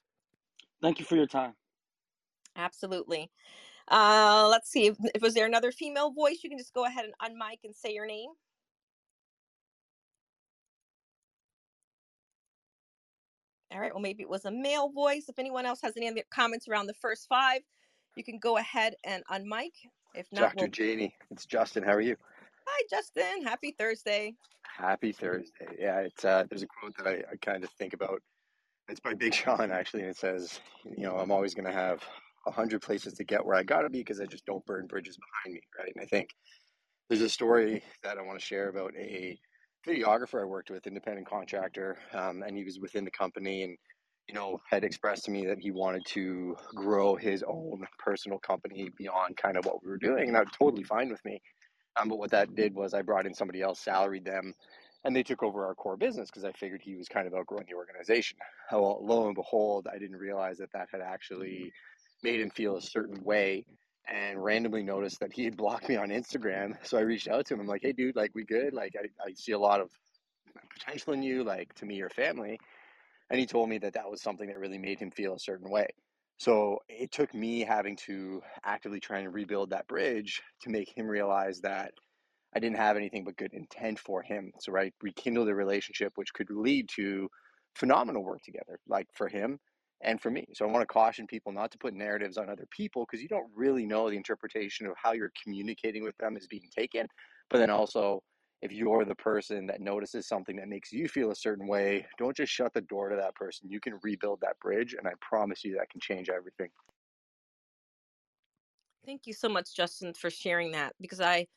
Thank 0.81 0.99
you 0.99 1.05
for 1.05 1.17
your 1.17 1.27
time. 1.27 1.55
Absolutely. 2.57 3.31
Uh, 3.89 4.49
let's 4.51 4.71
see 4.71 4.87
if, 4.87 4.97
if 5.15 5.23
was 5.23 5.35
there 5.35 5.47
another 5.47 5.73
female 5.73 6.11
voice. 6.11 6.41
You 6.43 6.51
can 6.51 6.59
just 6.59 6.75
go 6.75 6.85
ahead 6.85 7.05
and 7.05 7.15
unmic 7.21 7.59
and 7.65 7.75
say 7.75 7.93
your 7.93 8.07
name. 8.07 8.31
All 13.73 13.81
right. 13.81 13.93
Well, 13.93 14.03
maybe 14.03 14.23
it 14.23 14.29
was 14.29 14.45
a 14.45 14.51
male 14.51 14.91
voice. 14.91 15.29
If 15.29 15.39
anyone 15.39 15.67
else 15.67 15.81
has 15.83 15.97
any 15.97 16.09
other 16.09 16.23
comments 16.31 16.69
around 16.69 16.87
the 16.87 16.95
first 16.95 17.27
five, 17.29 17.63
you 18.17 18.25
can 18.25 18.39
go 18.39 18.59
ahead 18.59 18.95
and 19.05 19.23
unmic. 19.31 19.73
If 20.15 20.27
not, 20.31 20.55
Dr. 20.55 20.65
we'll... 20.65 20.69
Janie, 20.69 21.15
it's 21.31 21.47
Justin. 21.47 21.83
How 21.83 21.93
are 21.93 22.01
you? 22.01 22.17
Hi, 22.67 22.83
Justin. 22.91 23.43
Happy 23.45 23.75
Thursday. 23.79 24.35
Happy 24.63 25.13
Thursday. 25.13 25.67
Yeah, 25.79 26.01
it's 26.01 26.25
uh, 26.25 26.45
there's 26.49 26.63
a 26.63 26.67
quote 26.67 26.97
that 26.99 27.07
I, 27.07 27.13
I 27.33 27.37
kind 27.41 27.65
of 27.65 27.71
think 27.71 27.95
about. 27.95 28.23
It's 28.89 29.01
by 29.01 29.15
Big 29.15 29.35
Sean 29.35 29.71
actually, 29.71 30.03
and 30.03 30.11
it 30.11 30.17
says, 30.17 30.61
you 30.85 31.05
know, 31.05 31.17
I'm 31.17 31.31
always 31.31 31.55
going 31.55 31.67
to 31.67 31.73
have 31.73 32.03
a 32.47 32.51
hundred 32.51 32.83
places 32.83 33.15
to 33.15 33.25
get 33.25 33.45
where 33.45 33.57
I 33.57 33.63
got 33.63 33.83
to 33.83 33.91
be 33.91 33.99
because 33.99 34.21
I 34.21 34.27
just 34.27 34.47
don't 34.47 34.65
burn 34.67 34.87
bridges 34.87 35.17
behind 35.17 35.55
me, 35.55 35.61
right? 35.79 35.93
And 35.95 36.03
I 36.03 36.07
think 36.07 36.31
there's 37.09 37.23
a 37.23 37.29
story 37.29 37.83
that 38.03 38.19
I 38.19 38.23
want 38.23 38.39
to 38.39 38.45
share 38.45 38.69
about 38.69 38.93
a 38.97 39.39
videographer 39.87 40.41
I 40.41 40.45
worked 40.45 40.71
with, 40.71 40.87
independent 40.87 41.29
contractor, 41.29 41.99
um, 42.13 42.43
and 42.43 42.57
he 42.57 42.65
was 42.65 42.79
within 42.81 43.05
the 43.05 43.11
company 43.11 43.65
and 43.65 43.77
you 44.29 44.35
know 44.35 44.61
had 44.71 44.85
expressed 44.85 45.25
to 45.25 45.31
me 45.31 45.47
that 45.47 45.59
he 45.59 45.73
wanted 45.73 46.03
to 46.07 46.57
grow 46.75 47.17
his 47.17 47.43
own 47.43 47.85
personal 47.99 48.39
company 48.39 48.89
beyond 48.97 49.37
kind 49.37 49.57
of 49.57 49.65
what 49.65 49.83
we 49.85 49.91
were 49.91 49.99
doing, 49.99 50.29
and 50.29 50.37
that's 50.37 50.57
totally 50.57 50.85
fine 50.85 51.11
with 51.11 51.25
me. 51.25 51.41
Um, 52.01 52.09
but 52.09 52.19
what 52.19 52.31
that 52.31 52.55
did 52.55 52.75
was 52.75 52.95
I 52.95 53.03
brought 53.03 53.27
in 53.27 53.35
somebody 53.35 53.61
else, 53.61 53.81
salaried 53.81 54.25
them, 54.25 54.55
and 55.05 55.15
they 55.15 55.23
took 55.23 55.43
over 55.43 55.67
our 55.67 55.75
core 55.75 55.97
business 55.97 56.31
because 56.31 56.45
I 56.45 56.53
figured 56.53 56.81
he 56.83 56.97
was 56.97 57.09
kind 57.09 57.27
of 57.27 57.35
outgrowing 57.35 57.67
the 57.69 57.77
organization. 57.77 58.39
Well, 58.71 59.01
lo 59.03 59.27
and 59.27 59.35
behold, 59.35 59.89
I 59.93 59.99
didn't 59.99 60.17
realize 60.17 60.59
that 60.59 60.73
that 60.73 60.89
had 60.91 61.01
actually 61.01 61.73
made 62.23 62.41
him 62.41 62.51
feel 62.51 62.77
a 62.77 62.83
certain 62.83 63.23
way 63.23 63.65
and 64.11 64.43
randomly 64.43 64.83
noticed 64.83 65.21
that 65.21 65.33
he 65.33 65.45
had 65.45 65.57
blocked 65.57 65.89
me 65.89 65.97
on 65.97 66.09
Instagram. 66.09 66.77
So 66.85 66.99
I 66.99 67.03
reached 67.03 67.29
out 67.29 67.47
to 67.47 67.55
him. 67.55 67.61
I'm 67.61 67.67
like, 67.67 67.83
hey, 67.83 67.93
dude, 67.93 68.17
like, 68.17 68.33
we 68.35 68.45
good? 68.45 68.75
Like, 68.75 68.95
I, 68.99 69.07
I 69.25 69.33
see 69.35 69.53
a 69.53 69.59
lot 69.59 69.81
of 69.81 69.91
potential 70.79 71.13
in 71.13 71.23
you, 71.23 71.45
like, 71.45 71.73
to 71.75 71.87
me, 71.87 71.97
your 71.97 72.11
family. 72.11 72.59
And 73.31 73.39
he 73.39 73.47
told 73.47 73.69
me 73.69 73.79
that 73.79 73.95
that 73.95 74.11
was 74.11 74.21
something 74.21 74.49
that 74.49 74.59
really 74.59 74.79
made 74.79 74.99
him 74.99 75.11
feel 75.11 75.35
a 75.35 75.39
certain 75.39 75.71
way. 75.71 75.87
So 76.39 76.79
it 76.89 77.13
took 77.13 77.33
me 77.35 77.61
having 77.61 77.97
to 78.09 78.43
actively 78.65 79.01
try 79.01 79.21
and 79.21 79.33
rebuild 79.33 79.71
that 79.71 79.87
bridge 79.87 80.43
to 80.63 80.71
make 80.71 80.93
him 80.97 81.07
realize 81.07 81.61
that 81.61 81.93
I 82.55 82.59
didn't 82.59 82.77
have 82.77 82.97
anything 82.97 83.25
but 83.25 83.37
good 83.37 83.55
intent 83.55 83.99
for 83.99 84.23
him. 84.23 84.53
So 84.59 84.77
I 84.77 84.91
rekindled 85.01 85.49
a 85.49 85.55
relationship 85.55 86.13
which 86.17 86.35
could 86.35 86.51
lead 86.51 86.89
to 86.97 87.29
phenomenal 87.77 88.25
work 88.25 88.43
together, 88.43 88.79
like 88.89 89.07
for 89.15 89.29
him 89.29 89.61
and 90.03 90.21
for 90.21 90.31
me. 90.31 90.47
So 90.55 90.67
I 90.67 90.71
want 90.71 90.83
to 90.83 90.93
caution 90.93 91.27
people 91.27 91.53
not 91.53 91.71
to 91.73 91.79
put 91.79 91.95
narratives 91.95 92.37
on 92.37 92.49
other 92.49 92.67
people 92.71 93.07
because 93.07 93.23
you 93.23 93.29
don't 93.29 93.51
really 93.55 93.87
know 93.87 94.11
the 94.11 94.17
interpretation 94.17 94.87
of 94.87 94.95
how 95.03 95.13
you're 95.13 95.33
communicating 95.43 96.03
with 96.03 96.17
them 96.19 96.37
is 96.37 96.47
being 96.47 96.69
taken. 96.77 97.07
But 97.51 97.59
then 97.59 97.71
also, 97.71 98.23
if 98.63 98.73
you're 98.73 99.05
the 99.05 99.15
person 99.17 99.67
that 99.67 99.81
notices 99.81 100.29
something 100.29 100.57
that 100.57 100.69
makes 100.69 100.93
you 100.93 101.09
feel 101.09 101.31
a 101.31 101.37
certain 101.37 101.67
way, 101.67 102.07
don't 102.19 102.37
just 102.37 102.53
shut 102.53 102.73
the 102.73 102.81
door 102.83 103.09
to 103.09 103.17
that 103.17 103.35
person. 103.35 103.69
You 103.69 103.81
can 103.81 103.99
rebuild 104.03 104.41
that 104.43 104.59
bridge, 104.61 104.95
and 104.97 105.07
I 105.07 105.13
promise 105.21 105.65
you 105.65 105.77
that 105.77 105.91
can 105.91 106.01
change 106.01 106.29
everything. 106.31 106.69
Thank 109.05 109.27
you 109.27 109.33
so 109.33 109.49
much, 109.49 109.75
Justin, 109.75 110.15
for 110.15 110.31
sharing 110.31 110.71
that 110.73 110.95
because 111.01 111.21
I, 111.21 111.49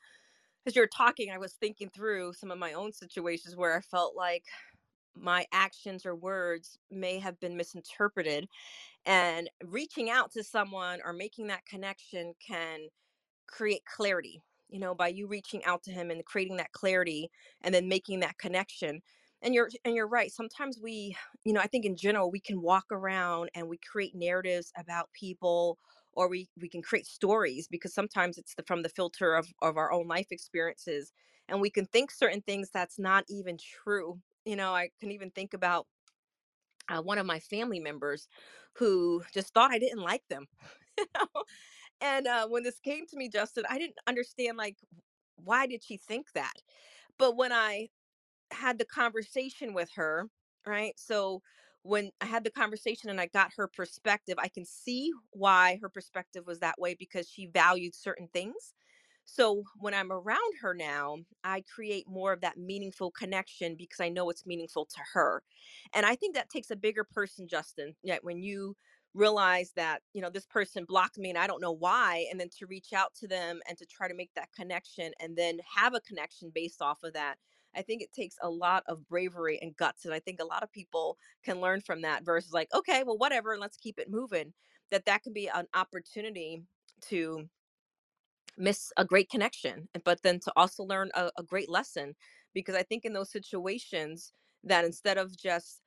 as 0.66 0.76
you're 0.76 0.88
talking, 0.88 1.32
I 1.32 1.38
was 1.38 1.54
thinking 1.54 1.92
through 1.92 2.34
some 2.34 2.50
of 2.50 2.58
my 2.58 2.74
own 2.74 2.92
situations 2.92 3.56
where 3.56 3.78
I 3.78 3.82
felt 3.82 4.16
like 4.16 4.46
my 5.16 5.46
actions 5.52 6.06
or 6.06 6.16
words 6.16 6.78
may 6.92 7.20
have 7.20 7.40
been 7.40 7.58
misinterpreted 7.58 8.48
and 9.06 9.50
reaching 9.64 10.10
out 10.10 10.32
to 10.32 10.44
someone 10.44 11.02
or 11.06 11.14
making 11.14 11.48
that 11.48 11.66
connection 11.66 12.34
can 12.46 12.88
create 13.48 13.84
clarity 13.86 14.42
you 14.70 14.80
know 14.80 14.96
by 14.96 15.08
you 15.08 15.28
reaching 15.28 15.64
out 15.66 15.84
to 15.84 15.92
him 15.92 16.10
and 16.12 16.26
creating 16.26 16.58
that 16.58 16.72
clarity 16.72 17.30
and 17.62 17.74
then 17.74 17.88
making 17.88 18.20
that 18.22 18.38
connection. 18.38 19.02
And 19.42 19.54
you're 19.54 19.70
and 19.84 19.96
you're 19.96 20.08
right 20.08 20.32
sometimes 20.32 20.80
we 20.82 21.16
you 21.44 21.54
know 21.54 21.60
i 21.62 21.68
think 21.68 21.86
in 21.86 21.96
general 21.96 22.32
we 22.32 22.40
can 22.40 22.62
walk 22.62 22.86
around 22.92 23.50
and 23.54 23.68
we 23.70 23.78
create 23.78 24.16
narratives 24.16 24.72
about 24.78 25.12
people 25.14 25.78
or 26.14 26.28
we 26.30 26.50
we 26.60 26.70
can 26.70 26.82
create 26.82 27.06
stories 27.06 27.68
because 27.68 27.94
sometimes 27.94 28.38
it's 28.40 28.56
the, 28.56 28.64
from 28.64 28.82
the 28.82 28.90
filter 28.90 29.36
of 29.36 29.48
of 29.62 29.78
our 29.78 29.92
own 29.92 30.08
life 30.08 30.28
experiences 30.32 31.14
and 31.50 31.62
we 31.62 31.70
can 31.70 31.86
think 31.86 32.12
certain 32.12 32.42
things 32.42 32.70
that's 32.72 33.00
not 33.00 33.26
even 33.30 33.58
true 33.58 34.22
you 34.46 34.56
know 34.56 34.74
i 34.76 34.90
can 35.00 35.12
even 35.12 35.32
think 35.32 35.54
about 35.54 35.88
uh, 36.90 37.02
one 37.02 37.18
of 37.18 37.26
my 37.26 37.40
family 37.40 37.80
members 37.80 38.28
who 38.76 39.24
just 39.34 39.54
thought 39.54 39.72
i 39.72 39.80
didn't 39.80 40.02
like 40.02 40.24
them 40.30 40.46
you 40.98 41.06
know? 41.16 41.44
and 42.02 42.28
uh, 42.28 42.48
when 42.48 42.64
this 42.64 42.80
came 42.80 43.06
to 43.08 43.18
me 43.18 43.30
justin 43.30 43.66
i 43.70 43.78
didn't 43.80 43.98
understand 44.08 44.58
like 44.58 44.78
why 45.38 45.68
did 45.68 45.84
she 45.84 45.98
think 45.98 46.32
that 46.34 46.54
but 47.18 47.38
when 47.38 47.52
i 47.54 47.90
had 48.52 48.80
the 48.80 48.86
conversation 48.86 49.74
with 49.74 49.92
her, 49.96 50.30
right? 50.66 50.94
So 51.00 51.42
when 51.84 52.12
I 52.22 52.26
had 52.26 52.44
the 52.44 52.52
conversation 52.52 53.10
and 53.10 53.20
I 53.22 53.28
got 53.28 53.54
her 53.58 53.68
perspective, 53.68 54.36
I 54.40 54.48
can 54.50 54.66
see 54.66 55.12
why 55.32 55.80
her 55.82 55.90
perspective 55.90 56.48
was 56.48 56.60
that 56.60 56.80
way 56.80 56.96
because 56.96 57.30
she 57.30 57.48
valued 57.48 57.96
certain 57.96 58.30
things. 58.30 58.74
So 59.26 59.64
when 59.80 59.94
I'm 59.94 60.12
around 60.12 60.54
her 60.62 60.74
now, 60.74 61.18
I 61.44 61.62
create 61.62 62.08
more 62.08 62.32
of 62.32 62.42
that 62.42 62.58
meaningful 62.58 63.12
connection 63.12 63.76
because 63.76 64.00
I 64.00 64.10
know 64.10 64.30
it's 64.30 64.46
meaningful 64.46 64.86
to 64.86 65.00
her. 65.14 65.44
And 65.94 66.06
I 66.06 66.16
think 66.16 66.36
that 66.36 66.50
takes 66.50 66.72
a 66.72 66.76
bigger 66.76 67.04
person, 67.04 67.48
Justin. 67.48 67.96
Yeah, 68.04 68.20
when 68.22 68.42
you 68.42 68.76
realize 69.14 69.72
that, 69.76 70.02
you 70.14 70.22
know, 70.22 70.30
this 70.30 70.46
person 70.46 70.86
blocked 70.86 71.18
me 71.18 71.30
and 71.30 71.40
I 71.40 71.48
don't 71.48 71.62
know 71.62 71.72
why, 71.72 72.28
and 72.30 72.40
then 72.40 72.50
to 72.60 72.68
reach 72.68 72.94
out 72.94 73.14
to 73.16 73.28
them 73.28 73.62
and 73.68 73.78
to 73.78 73.86
try 73.86 74.08
to 74.08 74.14
make 74.14 74.34
that 74.36 74.52
connection 74.54 75.14
and 75.20 75.36
then 75.36 75.60
have 75.76 75.94
a 75.96 76.02
connection 76.02 76.52
based 76.54 76.82
off 76.82 77.02
of 77.04 77.14
that. 77.14 77.36
I 77.76 77.82
think 77.82 78.02
it 78.02 78.14
takes 78.14 78.36
a 78.42 78.50
lot 78.50 78.84
of 78.88 79.08
bravery 79.08 79.60
and 79.62 79.76
guts. 79.76 80.06
And 80.06 80.14
I 80.14 80.20
think 80.20 80.40
a 80.40 80.46
lot 80.46 80.64
of 80.64 80.72
people 80.72 81.18
can 81.44 81.60
learn 81.62 81.82
from 81.82 82.02
that 82.04 82.24
versus 82.24 82.54
like, 82.54 82.74
okay, 82.74 83.04
well, 83.04 83.18
whatever, 83.18 83.58
let's 83.58 83.78
keep 83.78 84.00
it 84.00 84.10
moving. 84.10 84.54
That 84.92 85.06
that 85.06 85.24
can 85.24 85.34
be 85.34 85.48
an 85.50 85.68
opportunity 85.74 86.62
to 87.08 87.50
miss 88.58 88.92
a 88.98 89.06
great 89.06 89.30
connection 89.30 89.88
but 90.04 90.22
then 90.24 90.40
to 90.40 90.52
also 90.56 90.84
learn 90.84 91.12
a, 91.16 91.32
a 91.38 91.44
great 91.44 91.70
lesson 91.70 92.16
because 92.54 92.76
i 92.76 92.84
think 92.84 93.06
in 93.06 93.14
those 93.14 93.32
situations 93.32 94.34
that 94.64 94.86
instead 94.86 95.18
of 95.18 95.36
just 95.38 95.82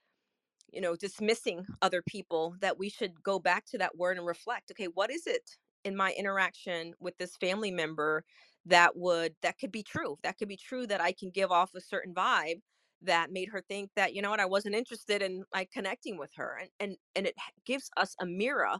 you 0.72 0.80
know 0.80 0.96
dismissing 0.96 1.64
other 1.82 2.02
people 2.02 2.54
that 2.60 2.78
we 2.78 2.88
should 2.88 3.22
go 3.22 3.38
back 3.38 3.64
to 3.66 3.78
that 3.78 3.96
word 3.96 4.16
and 4.16 4.26
reflect 4.26 4.70
okay 4.70 4.86
what 4.86 5.10
is 5.10 5.26
it 5.26 5.56
in 5.84 5.96
my 5.96 6.12
interaction 6.18 6.94
with 7.00 7.16
this 7.18 7.36
family 7.36 7.70
member 7.70 8.24
that 8.66 8.96
would 8.96 9.34
that 9.42 9.58
could 9.58 9.72
be 9.72 9.82
true 9.82 10.18
that 10.22 10.36
could 10.38 10.48
be 10.48 10.56
true 10.56 10.86
that 10.86 11.00
i 11.00 11.12
can 11.12 11.30
give 11.30 11.50
off 11.50 11.74
a 11.74 11.80
certain 11.80 12.14
vibe 12.14 12.60
that 13.00 13.30
made 13.30 13.48
her 13.48 13.62
think 13.68 13.90
that 13.96 14.14
you 14.14 14.20
know 14.22 14.30
what 14.30 14.40
i 14.40 14.46
wasn't 14.46 14.74
interested 14.74 15.22
in 15.22 15.44
like 15.54 15.70
connecting 15.70 16.18
with 16.18 16.32
her 16.36 16.58
and 16.60 16.70
and 16.80 16.96
and 17.14 17.26
it 17.26 17.34
gives 17.64 17.90
us 17.96 18.14
a 18.20 18.26
mirror 18.26 18.76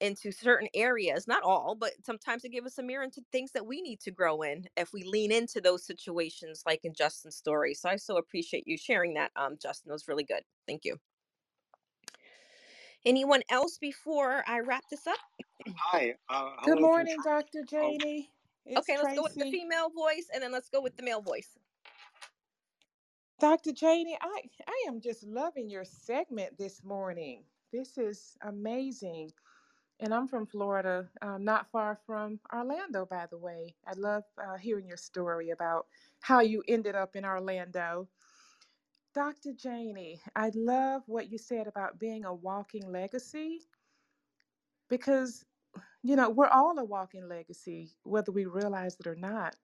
into 0.00 0.32
certain 0.32 0.68
areas, 0.74 1.28
not 1.28 1.42
all, 1.42 1.74
but 1.74 1.92
sometimes 2.04 2.44
it 2.44 2.50
gives 2.50 2.66
us 2.66 2.78
a 2.78 2.82
mirror 2.82 3.04
into 3.04 3.22
things 3.32 3.52
that 3.52 3.66
we 3.66 3.82
need 3.82 4.00
to 4.00 4.10
grow 4.10 4.42
in 4.42 4.64
if 4.76 4.92
we 4.92 5.02
lean 5.04 5.30
into 5.30 5.60
those 5.60 5.84
situations, 5.84 6.62
like 6.66 6.80
in 6.84 6.94
Justin's 6.94 7.36
story. 7.36 7.74
So 7.74 7.88
I 7.88 7.96
so 7.96 8.16
appreciate 8.16 8.66
you 8.66 8.76
sharing 8.76 9.14
that, 9.14 9.30
um, 9.36 9.56
Justin. 9.60 9.90
It 9.90 9.94
was 9.94 10.08
really 10.08 10.24
good. 10.24 10.42
Thank 10.66 10.84
you. 10.84 10.96
Anyone 13.04 13.42
else 13.50 13.78
before 13.78 14.44
I 14.46 14.60
wrap 14.60 14.84
this 14.90 15.06
up? 15.06 15.16
Hi. 15.76 16.14
Uh, 16.28 16.50
Good 16.64 16.80
morning, 16.80 17.16
Dr. 17.24 17.60
Oh. 17.62 17.66
Janie. 17.68 18.30
It's 18.66 18.78
okay, 18.78 18.98
let's 19.02 19.16
go 19.16 19.22
with 19.22 19.34
the 19.34 19.50
female 19.50 19.88
voice 19.88 20.26
and 20.32 20.42
then 20.42 20.52
let's 20.52 20.68
go 20.68 20.82
with 20.82 20.96
the 20.96 21.02
male 21.02 21.22
voice. 21.22 21.58
Dr. 23.40 23.72
Janie, 23.72 24.18
I, 24.20 24.42
I 24.68 24.84
am 24.86 25.00
just 25.00 25.24
loving 25.24 25.70
your 25.70 25.84
segment 25.84 26.58
this 26.58 26.84
morning. 26.84 27.42
This 27.72 27.96
is 27.96 28.36
amazing. 28.42 29.30
And 30.00 30.14
I'm 30.14 30.28
from 30.28 30.46
Florida, 30.46 31.10
um, 31.22 31.44
not 31.44 31.70
far 31.72 31.96
from 32.06 32.40
Orlando, 32.54 33.06
by 33.06 33.26
the 33.26 33.38
way. 33.38 33.76
I 33.86 33.94
love 33.94 34.24
uh, 34.38 34.58
hearing 34.58 34.88
your 34.88 34.98
story 34.98 35.50
about 35.50 35.88
how 36.22 36.40
you 36.42 36.64
ended 36.68 36.96
up 36.96 37.16
in 37.16 37.24
Orlando. 37.24 38.10
Dr. 39.14 39.54
Janie, 39.54 40.22
I 40.36 40.50
love 40.54 41.04
what 41.08 41.30
you 41.32 41.38
said 41.38 41.66
about 41.66 41.98
being 42.00 42.24
a 42.24 42.34
walking 42.34 42.90
legacy 42.90 43.62
because, 44.88 45.44
you 46.02 46.16
know, 46.16 46.30
we're 46.30 46.48
all 46.48 46.78
a 46.78 46.84
walking 46.84 47.28
legacy, 47.28 47.92
whether 48.04 48.32
we 48.32 48.46
realize 48.46 48.96
it 49.00 49.06
or 49.08 49.16
not. 49.16 49.56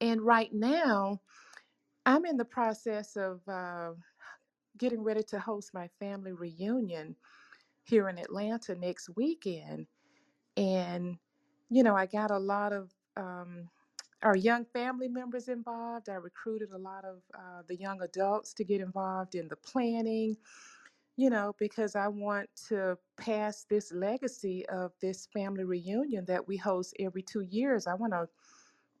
And 0.00 0.22
right 0.22 0.52
now, 0.52 1.20
I'm 2.06 2.26
in 2.26 2.38
the 2.38 2.44
process 2.46 3.16
of 3.16 3.48
uh, 3.48 3.94
getting 4.78 5.02
ready 5.02 5.22
to 5.24 5.40
host 5.40 5.74
my 5.74 5.88
family 6.00 6.32
reunion 6.32 7.16
here 7.90 8.08
in 8.08 8.18
Atlanta 8.18 8.74
next 8.76 9.10
weekend. 9.16 9.86
And, 10.56 11.18
you 11.70 11.82
know, 11.82 11.96
I 11.96 12.06
got 12.06 12.30
a 12.30 12.38
lot 12.38 12.72
of 12.72 12.90
um, 13.16 13.68
our 14.22 14.36
young 14.36 14.64
family 14.64 15.08
members 15.08 15.48
involved. 15.48 16.08
I 16.08 16.14
recruited 16.14 16.70
a 16.72 16.78
lot 16.78 17.04
of 17.04 17.18
uh, 17.34 17.62
the 17.68 17.76
young 17.76 18.00
adults 18.02 18.54
to 18.54 18.64
get 18.64 18.80
involved 18.80 19.34
in 19.34 19.48
the 19.48 19.56
planning, 19.56 20.36
you 21.16 21.30
know, 21.30 21.54
because 21.58 21.96
I 21.96 22.08
want 22.08 22.48
to 22.68 22.96
pass 23.16 23.66
this 23.68 23.92
legacy 23.92 24.66
of 24.68 24.92
this 25.02 25.28
family 25.32 25.64
reunion 25.64 26.24
that 26.26 26.46
we 26.46 26.56
host 26.56 26.94
every 27.00 27.22
two 27.22 27.42
years. 27.42 27.86
I 27.86 27.94
want 27.94 28.12
to 28.12 28.28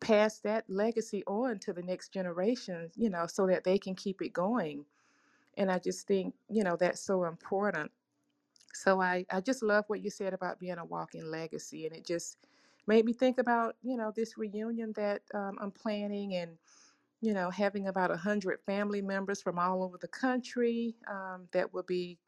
pass 0.00 0.40
that 0.40 0.64
legacy 0.68 1.22
on 1.26 1.58
to 1.60 1.72
the 1.72 1.82
next 1.82 2.12
generation, 2.12 2.90
you 2.96 3.10
know, 3.10 3.26
so 3.26 3.46
that 3.46 3.64
they 3.64 3.78
can 3.78 3.94
keep 3.94 4.22
it 4.22 4.32
going. 4.32 4.84
And 5.56 5.70
I 5.70 5.78
just 5.78 6.06
think, 6.06 6.34
you 6.48 6.64
know, 6.64 6.76
that's 6.76 7.02
so 7.02 7.24
important. 7.24 7.90
So 8.74 9.00
I, 9.00 9.26
I 9.30 9.40
just 9.40 9.62
love 9.62 9.84
what 9.88 10.02
you 10.02 10.10
said 10.10 10.34
about 10.34 10.60
being 10.60 10.78
a 10.78 10.84
walking 10.84 11.24
legacy. 11.26 11.86
And 11.86 11.94
it 11.96 12.06
just 12.06 12.46
made 12.86 13.04
me 13.04 13.12
think 13.12 13.38
about, 13.38 13.76
you 13.82 13.96
know, 13.96 14.12
this 14.14 14.38
reunion 14.38 14.92
that 14.96 15.22
um, 15.34 15.58
I'm 15.60 15.72
planning 15.72 16.34
and, 16.34 16.58
you 17.20 17.34
know, 17.34 17.50
having 17.50 17.88
about 17.88 18.10
100 18.10 18.60
family 18.66 19.02
members 19.02 19.42
from 19.42 19.58
all 19.58 19.82
over 19.84 19.98
the 19.98 20.08
country 20.08 20.96
um, 21.08 21.48
that 21.52 21.74
will 21.74 21.84
be 21.84 22.18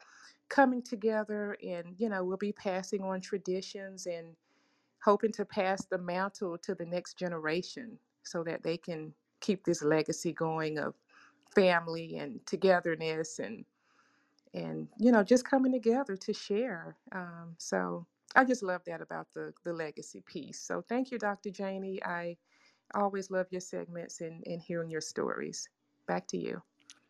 coming 0.48 0.82
together 0.82 1.56
and, 1.64 1.96
you 1.98 2.08
know, 2.08 2.24
we'll 2.24 2.36
be 2.38 2.52
passing 2.52 3.02
on 3.02 3.20
traditions 3.20 4.06
and 4.06 4.36
hoping 5.04 5.32
to 5.32 5.44
pass 5.44 5.86
the 5.86 5.98
mantle 5.98 6.58
to 6.58 6.74
the 6.74 6.86
next 6.86 7.18
generation 7.18 7.98
so 8.24 8.44
that 8.44 8.62
they 8.62 8.76
can 8.78 9.14
keep 9.40 9.64
this 9.64 9.82
legacy 9.82 10.32
going 10.32 10.78
of 10.78 10.94
family 11.54 12.16
and 12.16 12.46
togetherness 12.46 13.38
and 13.38 13.64
and 14.54 14.88
you 14.98 15.12
know 15.12 15.22
just 15.22 15.44
coming 15.44 15.72
together 15.72 16.16
to 16.16 16.32
share 16.32 16.96
um, 17.12 17.54
so 17.58 18.06
i 18.36 18.44
just 18.44 18.62
love 18.62 18.82
that 18.86 19.00
about 19.00 19.28
the 19.34 19.52
the 19.64 19.72
legacy 19.72 20.22
piece 20.26 20.60
so 20.60 20.82
thank 20.82 21.10
you 21.10 21.18
dr 21.18 21.50
janie 21.50 22.02
i 22.04 22.36
always 22.94 23.30
love 23.30 23.46
your 23.50 23.60
segments 23.60 24.20
and, 24.20 24.42
and 24.46 24.62
hearing 24.62 24.90
your 24.90 25.00
stories 25.02 25.68
back 26.06 26.26
to 26.28 26.38
you 26.38 26.62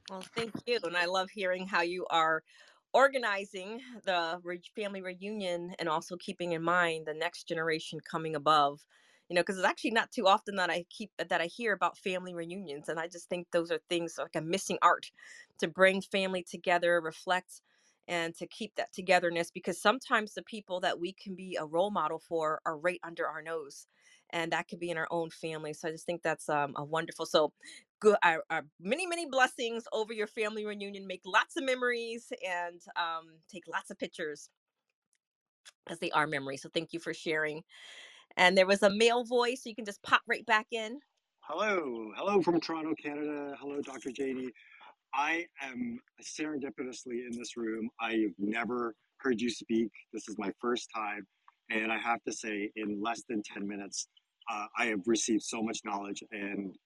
Well, 0.09 0.22
thank 0.37 0.55
you. 0.66 0.78
And 0.85 0.96
I 0.96 1.07
love 1.07 1.31
hearing 1.31 1.66
how 1.66 1.83
you 1.83 2.07
are 2.11 2.44
organizing 2.92 3.81
the 4.05 4.40
family 4.76 5.02
reunion 5.02 5.74
and 5.78 5.88
also 5.88 6.16
keeping 6.16 6.52
in 6.52 6.62
mind 6.62 7.07
the 7.07 7.14
next 7.14 7.48
generation 7.48 8.00
coming 8.00 8.37
above. 8.37 8.87
You 9.33 9.37
know, 9.37 9.40
because 9.40 9.57
it's 9.57 9.66
actually 9.66 9.92
not 9.92 10.12
too 10.12 10.27
often 10.27 10.57
that 10.57 10.68
I 10.68 10.85
keep 10.90 11.11
that 11.16 11.40
I 11.40 11.47
hear 11.47 11.73
about 11.73 11.97
family 11.97 12.35
reunions, 12.35 12.90
and 12.90 13.01
I 13.01 13.09
just 13.09 13.31
think 13.31 13.47
those 13.51 13.71
are 13.71 13.81
things 13.88 14.18
like 14.18 14.37
a 14.37 14.42
missing 14.42 14.77
art 14.83 15.11
to 15.59 15.68
bring 15.68 16.03
family 16.03 16.42
together, 16.42 17.01
reflect, 17.01 17.62
and 18.07 18.35
to 18.35 18.47
keep 18.47 18.75
that 18.75 18.92
togetherness. 18.92 19.51
Because 19.51 19.81
sometimes 19.81 20.35
the 20.35 20.42
people 20.42 20.81
that 20.81 21.01
we 21.01 21.14
can 21.14 21.35
be 21.35 21.57
a 21.59 21.64
role 21.64 21.90
model 21.90 22.18
for 22.18 22.61
are 22.66 22.77
right 22.77 23.01
under 23.03 23.27
our 23.27 23.40
nose, 23.40 23.87
and 24.29 24.53
that 24.53 24.68
could 24.68 24.79
be 24.79 24.90
in 24.90 24.99
our 24.99 25.09
own 25.11 25.31
family. 25.31 25.73
So 25.73 25.88
I 25.88 25.92
just 25.92 26.05
think 26.05 26.21
that's 26.23 26.51
um, 26.51 26.75
a 26.77 26.85
wonderful. 26.85 27.25
So 27.25 27.55
good 28.01 28.16
our, 28.23 28.45
our 28.51 28.66
many 28.79 29.07
many 29.07 29.25
blessings 29.25 29.85
over 29.95 30.12
your 30.12 30.27
family 30.27 30.66
reunion 30.66 31.07
make 31.07 31.23
lots 31.25 31.57
of 31.57 31.64
memories 31.64 32.35
and 32.47 32.83
um, 32.97 33.29
take 33.49 33.66
lots 33.66 33.90
of 33.90 33.99
pictures 33.99 34.51
as 35.88 35.99
they 36.01 36.11
are 36.11 36.27
memories 36.27 36.61
so 36.61 36.68
thank 36.68 36.92
you 36.92 37.01
for 37.01 37.14
sharing 37.14 37.62
and 38.37 38.57
there 38.57 38.66
was 38.66 38.83
a 38.83 38.90
male 38.90 39.25
voice 39.25 39.62
so 39.62 39.68
you 39.68 39.75
can 39.75 39.85
just 39.85 40.03
pop 40.03 40.23
right 40.29 40.47
back 40.47 40.66
in 40.71 41.01
Hello, 41.45 42.12
hello 42.16 42.40
from 42.40 42.61
Toronto, 42.61 42.95
Canada. 42.95 43.57
Hello, 43.61 43.81
Dr. 43.83 44.11
JD. 44.11 44.49
I 45.12 45.45
am 45.61 45.99
serendipitously 46.23 47.27
in 47.27 47.37
this 47.37 47.57
room. 47.57 47.90
I've 48.01 48.33
never 48.38 48.95
heard 49.16 49.40
you 49.40 49.51
speak. 49.51 49.90
This 50.12 50.29
is 50.29 50.37
my 50.38 50.53
first 50.61 50.88
time. 50.95 51.27
And 51.68 51.90
I 51.90 51.99
have 51.99 52.23
to 52.29 52.33
say, 52.33 52.71
in 52.77 53.03
less 53.03 53.23
than 53.29 53.42
10 53.42 53.66
minutes, 53.66 54.07
uh, 54.49 54.66
I 54.79 54.87
have 54.87 55.01
received 55.07 55.42
so 55.42 55.61
much 55.61 55.81
knowledge, 55.85 56.23
and 56.31 56.77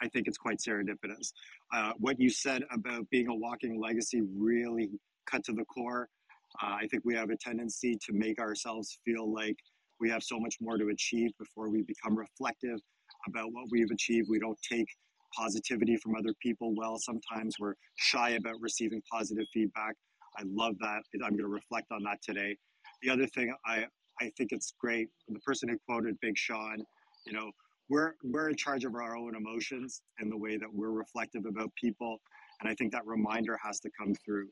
I 0.00 0.08
think 0.08 0.28
it's 0.28 0.38
quite 0.38 0.60
serendipitous. 0.66 1.32
Uh, 1.72 1.92
what 1.98 2.18
you 2.18 2.30
said 2.30 2.62
about 2.72 3.08
being 3.10 3.28
a 3.28 3.34
walking 3.34 3.78
legacy 3.78 4.22
really 4.34 4.88
cut 5.30 5.44
to 5.44 5.52
the 5.52 5.64
core. 5.66 6.08
Uh, 6.62 6.76
I 6.80 6.86
think 6.90 7.02
we 7.04 7.14
have 7.14 7.28
a 7.28 7.36
tendency 7.36 7.98
to 8.06 8.14
make 8.14 8.38
ourselves 8.38 8.98
feel 9.04 9.30
like 9.30 9.56
we 10.00 10.10
have 10.10 10.22
so 10.22 10.38
much 10.38 10.56
more 10.60 10.78
to 10.78 10.88
achieve 10.88 11.30
before 11.38 11.70
we 11.70 11.82
become 11.82 12.16
reflective 12.16 12.78
about 13.28 13.52
what 13.52 13.66
we've 13.70 13.90
achieved. 13.90 14.28
We 14.30 14.38
don't 14.38 14.58
take 14.70 14.86
positivity 15.36 15.96
from 15.96 16.14
other 16.14 16.32
people 16.40 16.74
well. 16.74 16.98
Sometimes 16.98 17.56
we're 17.58 17.74
shy 17.96 18.30
about 18.30 18.54
receiving 18.60 19.02
positive 19.10 19.46
feedback. 19.52 19.94
I 20.38 20.42
love 20.46 20.74
that. 20.80 21.02
I'm 21.14 21.30
going 21.30 21.38
to 21.38 21.48
reflect 21.48 21.86
on 21.92 22.02
that 22.04 22.18
today. 22.22 22.56
The 23.02 23.10
other 23.10 23.26
thing 23.26 23.54
I, 23.66 23.86
I 24.20 24.30
think 24.36 24.52
it's 24.52 24.74
great. 24.80 25.08
The 25.28 25.40
person 25.40 25.68
who 25.68 25.76
quoted 25.88 26.16
Big 26.20 26.36
Sean, 26.36 26.78
you 27.26 27.32
know, 27.32 27.50
we're 27.88 28.14
we're 28.24 28.48
in 28.48 28.56
charge 28.56 28.84
of 28.84 28.94
our 28.94 29.16
own 29.16 29.36
emotions 29.36 30.02
and 30.18 30.30
the 30.30 30.36
way 30.36 30.56
that 30.56 30.68
we're 30.72 30.90
reflective 30.90 31.44
about 31.46 31.70
people. 31.80 32.20
And 32.60 32.68
I 32.68 32.74
think 32.74 32.92
that 32.92 33.06
reminder 33.06 33.58
has 33.62 33.78
to 33.80 33.90
come 33.98 34.14
through. 34.24 34.48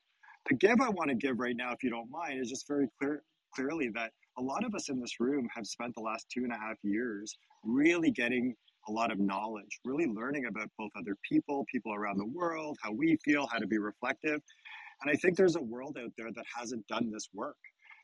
The 0.48 0.56
give 0.56 0.80
I 0.80 0.90
want 0.90 1.08
to 1.08 1.16
give 1.16 1.38
right 1.38 1.56
now, 1.56 1.72
if 1.72 1.82
you 1.82 1.90
don't 1.90 2.10
mind, 2.10 2.40
is 2.40 2.50
just 2.50 2.68
very 2.68 2.88
clear 3.00 3.22
clearly 3.54 3.90
that 3.94 4.10
a 4.38 4.42
lot 4.42 4.64
of 4.64 4.74
us 4.74 4.88
in 4.88 5.00
this 5.00 5.20
room 5.20 5.48
have 5.54 5.66
spent 5.66 5.94
the 5.94 6.02
last 6.02 6.26
two 6.32 6.44
and 6.44 6.52
a 6.52 6.56
half 6.56 6.76
years 6.82 7.36
really 7.62 8.10
getting 8.10 8.54
a 8.88 8.92
lot 8.92 9.10
of 9.10 9.18
knowledge, 9.18 9.80
really 9.84 10.06
learning 10.06 10.46
about 10.46 10.68
both 10.78 10.90
other 10.96 11.16
people, 11.28 11.64
people 11.70 11.94
around 11.94 12.18
the 12.18 12.26
world, 12.26 12.76
how 12.82 12.92
we 12.92 13.16
feel, 13.24 13.46
how 13.50 13.58
to 13.58 13.66
be 13.66 13.78
reflective. 13.78 14.40
And 15.02 15.10
I 15.10 15.14
think 15.14 15.36
there's 15.36 15.56
a 15.56 15.62
world 15.62 15.96
out 16.02 16.12
there 16.18 16.30
that 16.34 16.44
hasn't 16.56 16.86
done 16.86 17.10
this 17.10 17.28
work. 17.32 17.56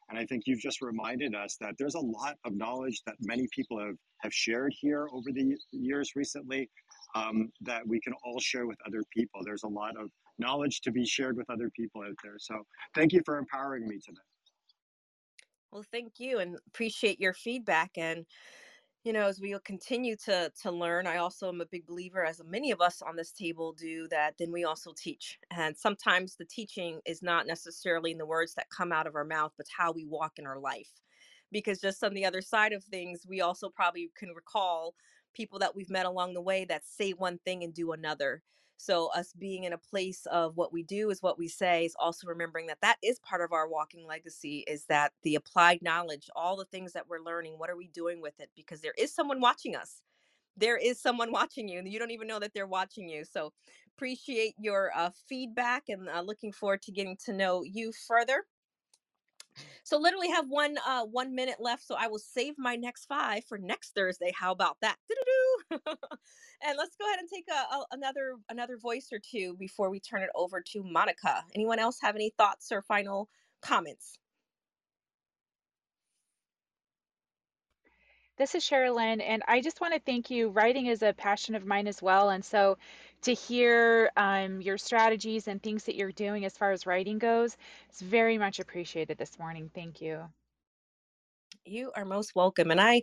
And 0.09 0.19
I 0.19 0.25
think 0.25 0.43
you've 0.47 0.61
just 0.61 0.83
reminded 0.83 1.35
us 1.35 1.57
that 1.61 1.75
there's 1.79 1.95
a 1.95 2.01
lot 2.01 2.37
of 2.45 2.55
knowledge 2.55 3.01
that 3.07 3.15
many 3.21 3.47
people 3.55 3.79
have, 3.79 3.95
have 4.19 4.35
shared 4.35 4.73
here 4.77 5.09
over 5.13 5.31
the 5.33 5.57
years 5.71 6.13
recently 6.17 6.69
um, 7.15 7.51
that 7.61 7.87
we 7.87 8.01
can 8.01 8.15
all 8.25 8.41
share 8.41 8.67
with 8.67 8.79
other 8.87 9.05
people. 9.17 9.41
There's 9.45 9.63
a 9.63 9.69
lot 9.69 9.97
of 9.97 10.11
knowledge 10.39 10.81
to 10.83 10.91
be 10.91 11.07
shared 11.07 11.37
with 11.37 11.49
other 11.49 11.71
people 11.77 12.03
out 12.03 12.17
there. 12.25 12.37
So 12.39 12.55
thank 12.95 13.13
you 13.13 13.21
for 13.25 13.39
empowering 13.39 13.87
me 13.87 13.99
today. 14.05 14.30
Well, 15.73 15.83
thank 15.83 16.19
you 16.19 16.39
and 16.39 16.59
appreciate 16.67 17.21
your 17.21 17.33
feedback. 17.35 17.97
And 17.97 18.27
you 19.05 19.13
know 19.15 19.27
as 19.29 19.41
we 19.41 19.57
continue 19.65 20.17
to 20.17 20.53
to 20.63 20.71
learn 20.73 21.07
i 21.07 21.17
also 21.17 21.49
am 21.49 21.61
a 21.61 21.67
big 21.67 21.87
believer 21.87 22.25
as 22.25 22.43
many 22.45 22.71
of 22.71 22.81
us 22.83 23.03
on 23.03 23.17
this 23.17 23.33
table 23.33 23.73
do 23.73 24.09
that 24.09 24.37
then 24.39 24.53
we 24.53 24.65
also 24.65 24.93
teach 24.97 25.39
and 25.51 25.77
sometimes 25.77 26.37
the 26.37 26.45
teaching 26.45 27.01
is 27.07 27.23
not 27.23 27.47
necessarily 27.47 28.13
in 28.13 28.19
the 28.19 28.27
words 28.27 28.55
that 28.55 28.71
come 28.71 28.93
out 28.93 29.07
of 29.07 29.15
our 29.15 29.25
mouth 29.25 29.53
but 29.57 29.67
how 29.77 29.93
we 29.93 30.05
walk 30.07 30.39
in 30.39 30.47
our 30.47 30.59
life 30.59 30.93
because 31.53 31.81
just 31.81 32.05
on 32.05 32.15
the 32.15 32.25
other 32.27 32.43
side 32.43 32.73
of 32.75 32.85
things 32.85 33.27
we 33.27 33.41
also 33.41 33.71
probably 33.71 34.11
can 34.17 34.31
recall 34.31 34.95
people 35.35 35.59
that 35.59 35.75
we've 35.77 35.91
met 35.91 36.07
along 36.07 36.35
the 36.35 36.43
way 36.43 36.65
that 36.65 36.85
say 36.85 37.13
one 37.13 37.39
thing 37.39 37.65
and 37.65 37.75
do 37.75 37.93
another 37.93 38.43
so, 38.81 39.09
us 39.15 39.35
being 39.39 39.65
in 39.65 39.75
a 39.75 39.79
place 39.79 40.25
of 40.27 40.57
what 40.57 40.73
we 40.73 40.83
do 40.83 41.11
is 41.11 41.23
what 41.23 41.39
we 41.39 41.49
say 41.49 41.85
is 41.85 41.95
also 42.01 42.27
remembering 42.27 42.67
that 42.69 42.81
that 42.81 42.97
is 43.03 43.19
part 43.19 43.43
of 43.43 43.53
our 43.53 43.69
walking 43.69 44.07
legacy 44.07 44.65
is 44.67 44.87
that 44.87 45.13
the 45.23 45.35
applied 45.35 45.83
knowledge, 45.83 46.31
all 46.35 46.57
the 46.57 46.65
things 46.65 46.95
that 46.95 47.07
we're 47.07 47.21
learning, 47.21 47.59
what 47.59 47.69
are 47.69 47.77
we 47.77 47.89
doing 47.89 48.23
with 48.23 48.41
it? 48.41 48.51
Because 48.57 48.81
there 48.81 48.95
is 48.97 49.15
someone 49.15 49.39
watching 49.41 49.77
us. 49.77 50.01
There 50.57 50.79
is 50.79 51.01
someone 51.01 51.33
watching 51.33 51.69
you, 51.69 51.79
and 51.79 51.89
you 51.89 51.99
don't 51.99 52.11
even 52.13 52.29
know 52.29 52.39
that 52.41 52.55
they're 52.55 52.67
watching 52.67 53.09
you. 53.09 53.25
So, 53.25 53.53
appreciate 53.97 54.55
your 54.59 54.93
uh, 54.97 55.11
feedback 55.29 55.85
and 55.89 56.09
uh, 56.09 56.23
looking 56.23 56.53
forward 56.53 56.83
to 56.83 56.93
getting 56.93 57.19
to 57.27 57.33
know 57.35 57.63
you 57.65 57.93
further. 58.09 58.45
So 59.85 59.99
literally 59.99 60.31
have 60.31 60.47
one 60.49 60.77
uh 60.87 61.05
one 61.05 61.35
minute 61.35 61.57
left. 61.61 61.87
So 61.87 61.97
I 61.99 62.09
will 62.09 62.19
save 62.19 62.55
my 62.59 62.77
next 62.77 63.07
five 63.07 63.45
for 63.45 63.59
next 63.59 63.95
Thursday. 63.95 64.33
How 64.35 64.53
about 64.53 64.77
that? 64.83 64.97
and 65.71 66.77
let's 66.79 66.97
go 66.97 67.07
ahead 67.07 67.21
and 67.21 67.29
take 67.33 67.47
a, 67.49 67.75
a, 67.77 67.87
another 67.93 68.37
another 68.49 68.77
voice 68.79 69.09
or 69.13 69.19
two 69.19 69.57
before 69.59 69.91
we 69.91 70.01
turn 70.01 70.23
it 70.23 70.31
over 70.35 70.61
to 70.73 70.83
Monica. 70.83 71.45
Anyone 71.55 71.79
else 71.79 71.99
have 72.03 72.15
any 72.17 72.33
thoughts 72.37 72.73
or 72.73 72.83
final 72.83 73.29
comments? 73.63 74.19
This 78.39 78.55
is 78.55 78.65
Sherilyn, 78.65 79.23
and 79.23 79.43
I 79.47 79.61
just 79.61 79.83
want 79.83 79.93
to 79.93 80.01
thank 80.01 80.31
you. 80.31 80.49
Writing 80.49 80.87
is 80.87 81.03
a 81.03 81.13
passion 81.13 81.55
of 81.55 81.67
mine 81.67 81.87
as 81.87 82.01
well, 82.01 82.31
and 82.31 82.43
so 82.43 82.79
to 83.23 83.35
hear 83.35 84.11
um, 84.17 84.61
your 84.61 84.79
strategies 84.79 85.49
and 85.49 85.63
things 85.63 85.85
that 85.85 85.97
you're 85.97 86.13
doing 86.13 86.45
as 86.45 86.57
far 86.57 86.73
as 86.73 86.87
writing 86.87 87.19
goes, 87.19 87.57
it's 87.89 88.01
very 88.01 88.39
much 88.39 88.61
appreciated 88.61 89.19
this 89.19 89.39
morning. 89.39 89.71
Thank 89.75 90.01
you. 90.01 90.25
You 91.65 91.93
are 91.95 92.05
most 92.05 92.35
welcome, 92.35 92.71
and 92.71 92.81
I 92.81 93.03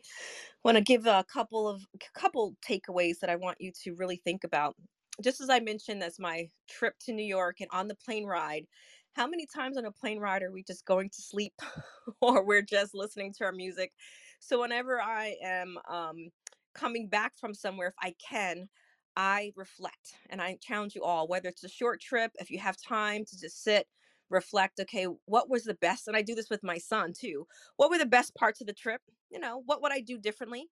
want 0.63 0.77
to 0.77 0.83
give 0.83 1.05
a 1.05 1.23
couple 1.31 1.67
of 1.67 1.85
couple 2.13 2.55
takeaways 2.67 3.19
that 3.19 3.29
I 3.29 3.35
want 3.35 3.61
you 3.61 3.71
to 3.83 3.93
really 3.95 4.17
think 4.17 4.43
about. 4.43 4.75
Just 5.23 5.41
as 5.41 5.49
I 5.49 5.59
mentioned, 5.59 6.01
that's 6.01 6.19
my 6.19 6.47
trip 6.67 6.95
to 7.05 7.13
New 7.13 7.25
York 7.25 7.57
and 7.61 7.69
on 7.71 7.87
the 7.87 7.95
plane 7.95 8.25
ride. 8.25 8.65
How 9.13 9.27
many 9.27 9.47
times 9.47 9.77
on 9.77 9.85
a 9.85 9.91
plane 9.91 10.19
ride 10.19 10.43
are 10.43 10.51
we 10.51 10.63
just 10.63 10.85
going 10.85 11.09
to 11.09 11.21
sleep, 11.21 11.53
or 12.21 12.43
we're 12.43 12.61
just 12.61 12.95
listening 12.95 13.33
to 13.33 13.45
our 13.45 13.51
music? 13.51 13.93
So 14.39 14.61
whenever 14.61 15.01
I 15.01 15.35
am 15.41 15.77
um, 15.89 16.29
coming 16.73 17.07
back 17.07 17.33
from 17.37 17.53
somewhere, 17.53 17.87
if 17.87 17.95
I 18.01 18.15
can, 18.27 18.69
I 19.17 19.53
reflect 19.57 20.15
and 20.29 20.41
I 20.41 20.59
challenge 20.61 20.95
you 20.95 21.03
all, 21.03 21.27
whether 21.27 21.49
it's 21.49 21.65
a 21.65 21.69
short 21.69 22.01
trip, 22.01 22.31
if 22.39 22.51
you 22.51 22.59
have 22.59 22.77
time 22.77 23.25
to 23.25 23.39
just 23.41 23.63
sit, 23.63 23.87
reflect, 24.29 24.79
okay, 24.81 25.07
what 25.25 25.49
was 25.49 25.65
the 25.65 25.75
best? 25.75 26.07
And 26.07 26.17
I 26.17 26.21
do 26.23 26.35
this 26.35 26.51
with 26.51 26.63
my 26.63 26.77
son 26.79 27.13
too. 27.19 27.47
What 27.77 27.91
were 27.91 27.97
the 27.99 28.05
best 28.05 28.35
parts 28.35 28.61
of 28.61 28.67
the 28.67 28.73
trip? 28.73 29.01
You 29.31 29.39
know, 29.39 29.63
what 29.65 29.81
would 29.81 29.93
I 29.93 30.01
do 30.01 30.19
differently? 30.19 30.69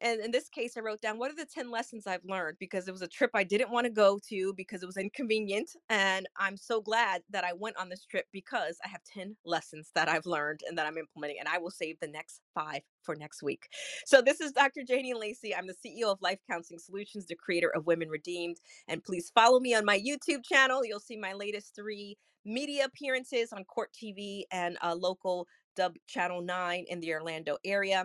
And 0.00 0.20
in 0.20 0.30
this 0.30 0.48
case, 0.48 0.76
I 0.76 0.80
wrote 0.80 1.00
down 1.00 1.18
what 1.18 1.30
are 1.30 1.36
the 1.36 1.46
10 1.46 1.70
lessons 1.70 2.06
I've 2.06 2.24
learned 2.24 2.58
because 2.60 2.88
it 2.88 2.92
was 2.92 3.02
a 3.02 3.08
trip 3.08 3.30
I 3.34 3.44
didn't 3.44 3.70
want 3.70 3.86
to 3.86 3.90
go 3.92 4.18
to 4.28 4.52
because 4.54 4.82
it 4.82 4.86
was 4.86 4.96
inconvenient. 4.96 5.70
And 5.88 6.28
I'm 6.36 6.56
so 6.56 6.80
glad 6.80 7.22
that 7.30 7.44
I 7.44 7.52
went 7.54 7.76
on 7.78 7.88
this 7.88 8.04
trip 8.04 8.26
because 8.32 8.78
I 8.84 8.88
have 8.88 9.02
10 9.04 9.36
lessons 9.44 9.90
that 9.94 10.08
I've 10.08 10.26
learned 10.26 10.60
and 10.68 10.76
that 10.78 10.86
I'm 10.86 10.98
implementing. 10.98 11.38
And 11.40 11.48
I 11.48 11.58
will 11.58 11.70
save 11.70 11.98
the 12.00 12.08
next 12.08 12.40
five 12.54 12.82
for 13.02 13.14
next 13.16 13.42
week. 13.42 13.68
So, 14.04 14.20
this 14.20 14.40
is 14.40 14.52
Dr. 14.52 14.82
Janie 14.86 15.14
Lacey. 15.14 15.54
I'm 15.54 15.66
the 15.66 15.74
CEO 15.74 16.12
of 16.12 16.20
Life 16.20 16.40
Counseling 16.50 16.80
Solutions, 16.80 17.26
the 17.26 17.34
creator 17.34 17.70
of 17.74 17.86
Women 17.86 18.08
Redeemed. 18.08 18.58
And 18.88 19.02
please 19.02 19.30
follow 19.34 19.60
me 19.60 19.74
on 19.74 19.84
my 19.84 19.98
YouTube 19.98 20.44
channel. 20.44 20.84
You'll 20.84 21.00
see 21.00 21.16
my 21.16 21.32
latest 21.32 21.74
three 21.74 22.18
media 22.44 22.84
appearances 22.84 23.52
on 23.52 23.64
Court 23.64 23.90
TV 23.92 24.42
and 24.52 24.76
a 24.82 24.94
local 24.94 25.46
Dub 25.76 25.94
Channel 26.06 26.42
9 26.42 26.84
in 26.88 27.00
the 27.00 27.12
Orlando 27.12 27.58
area. 27.64 28.04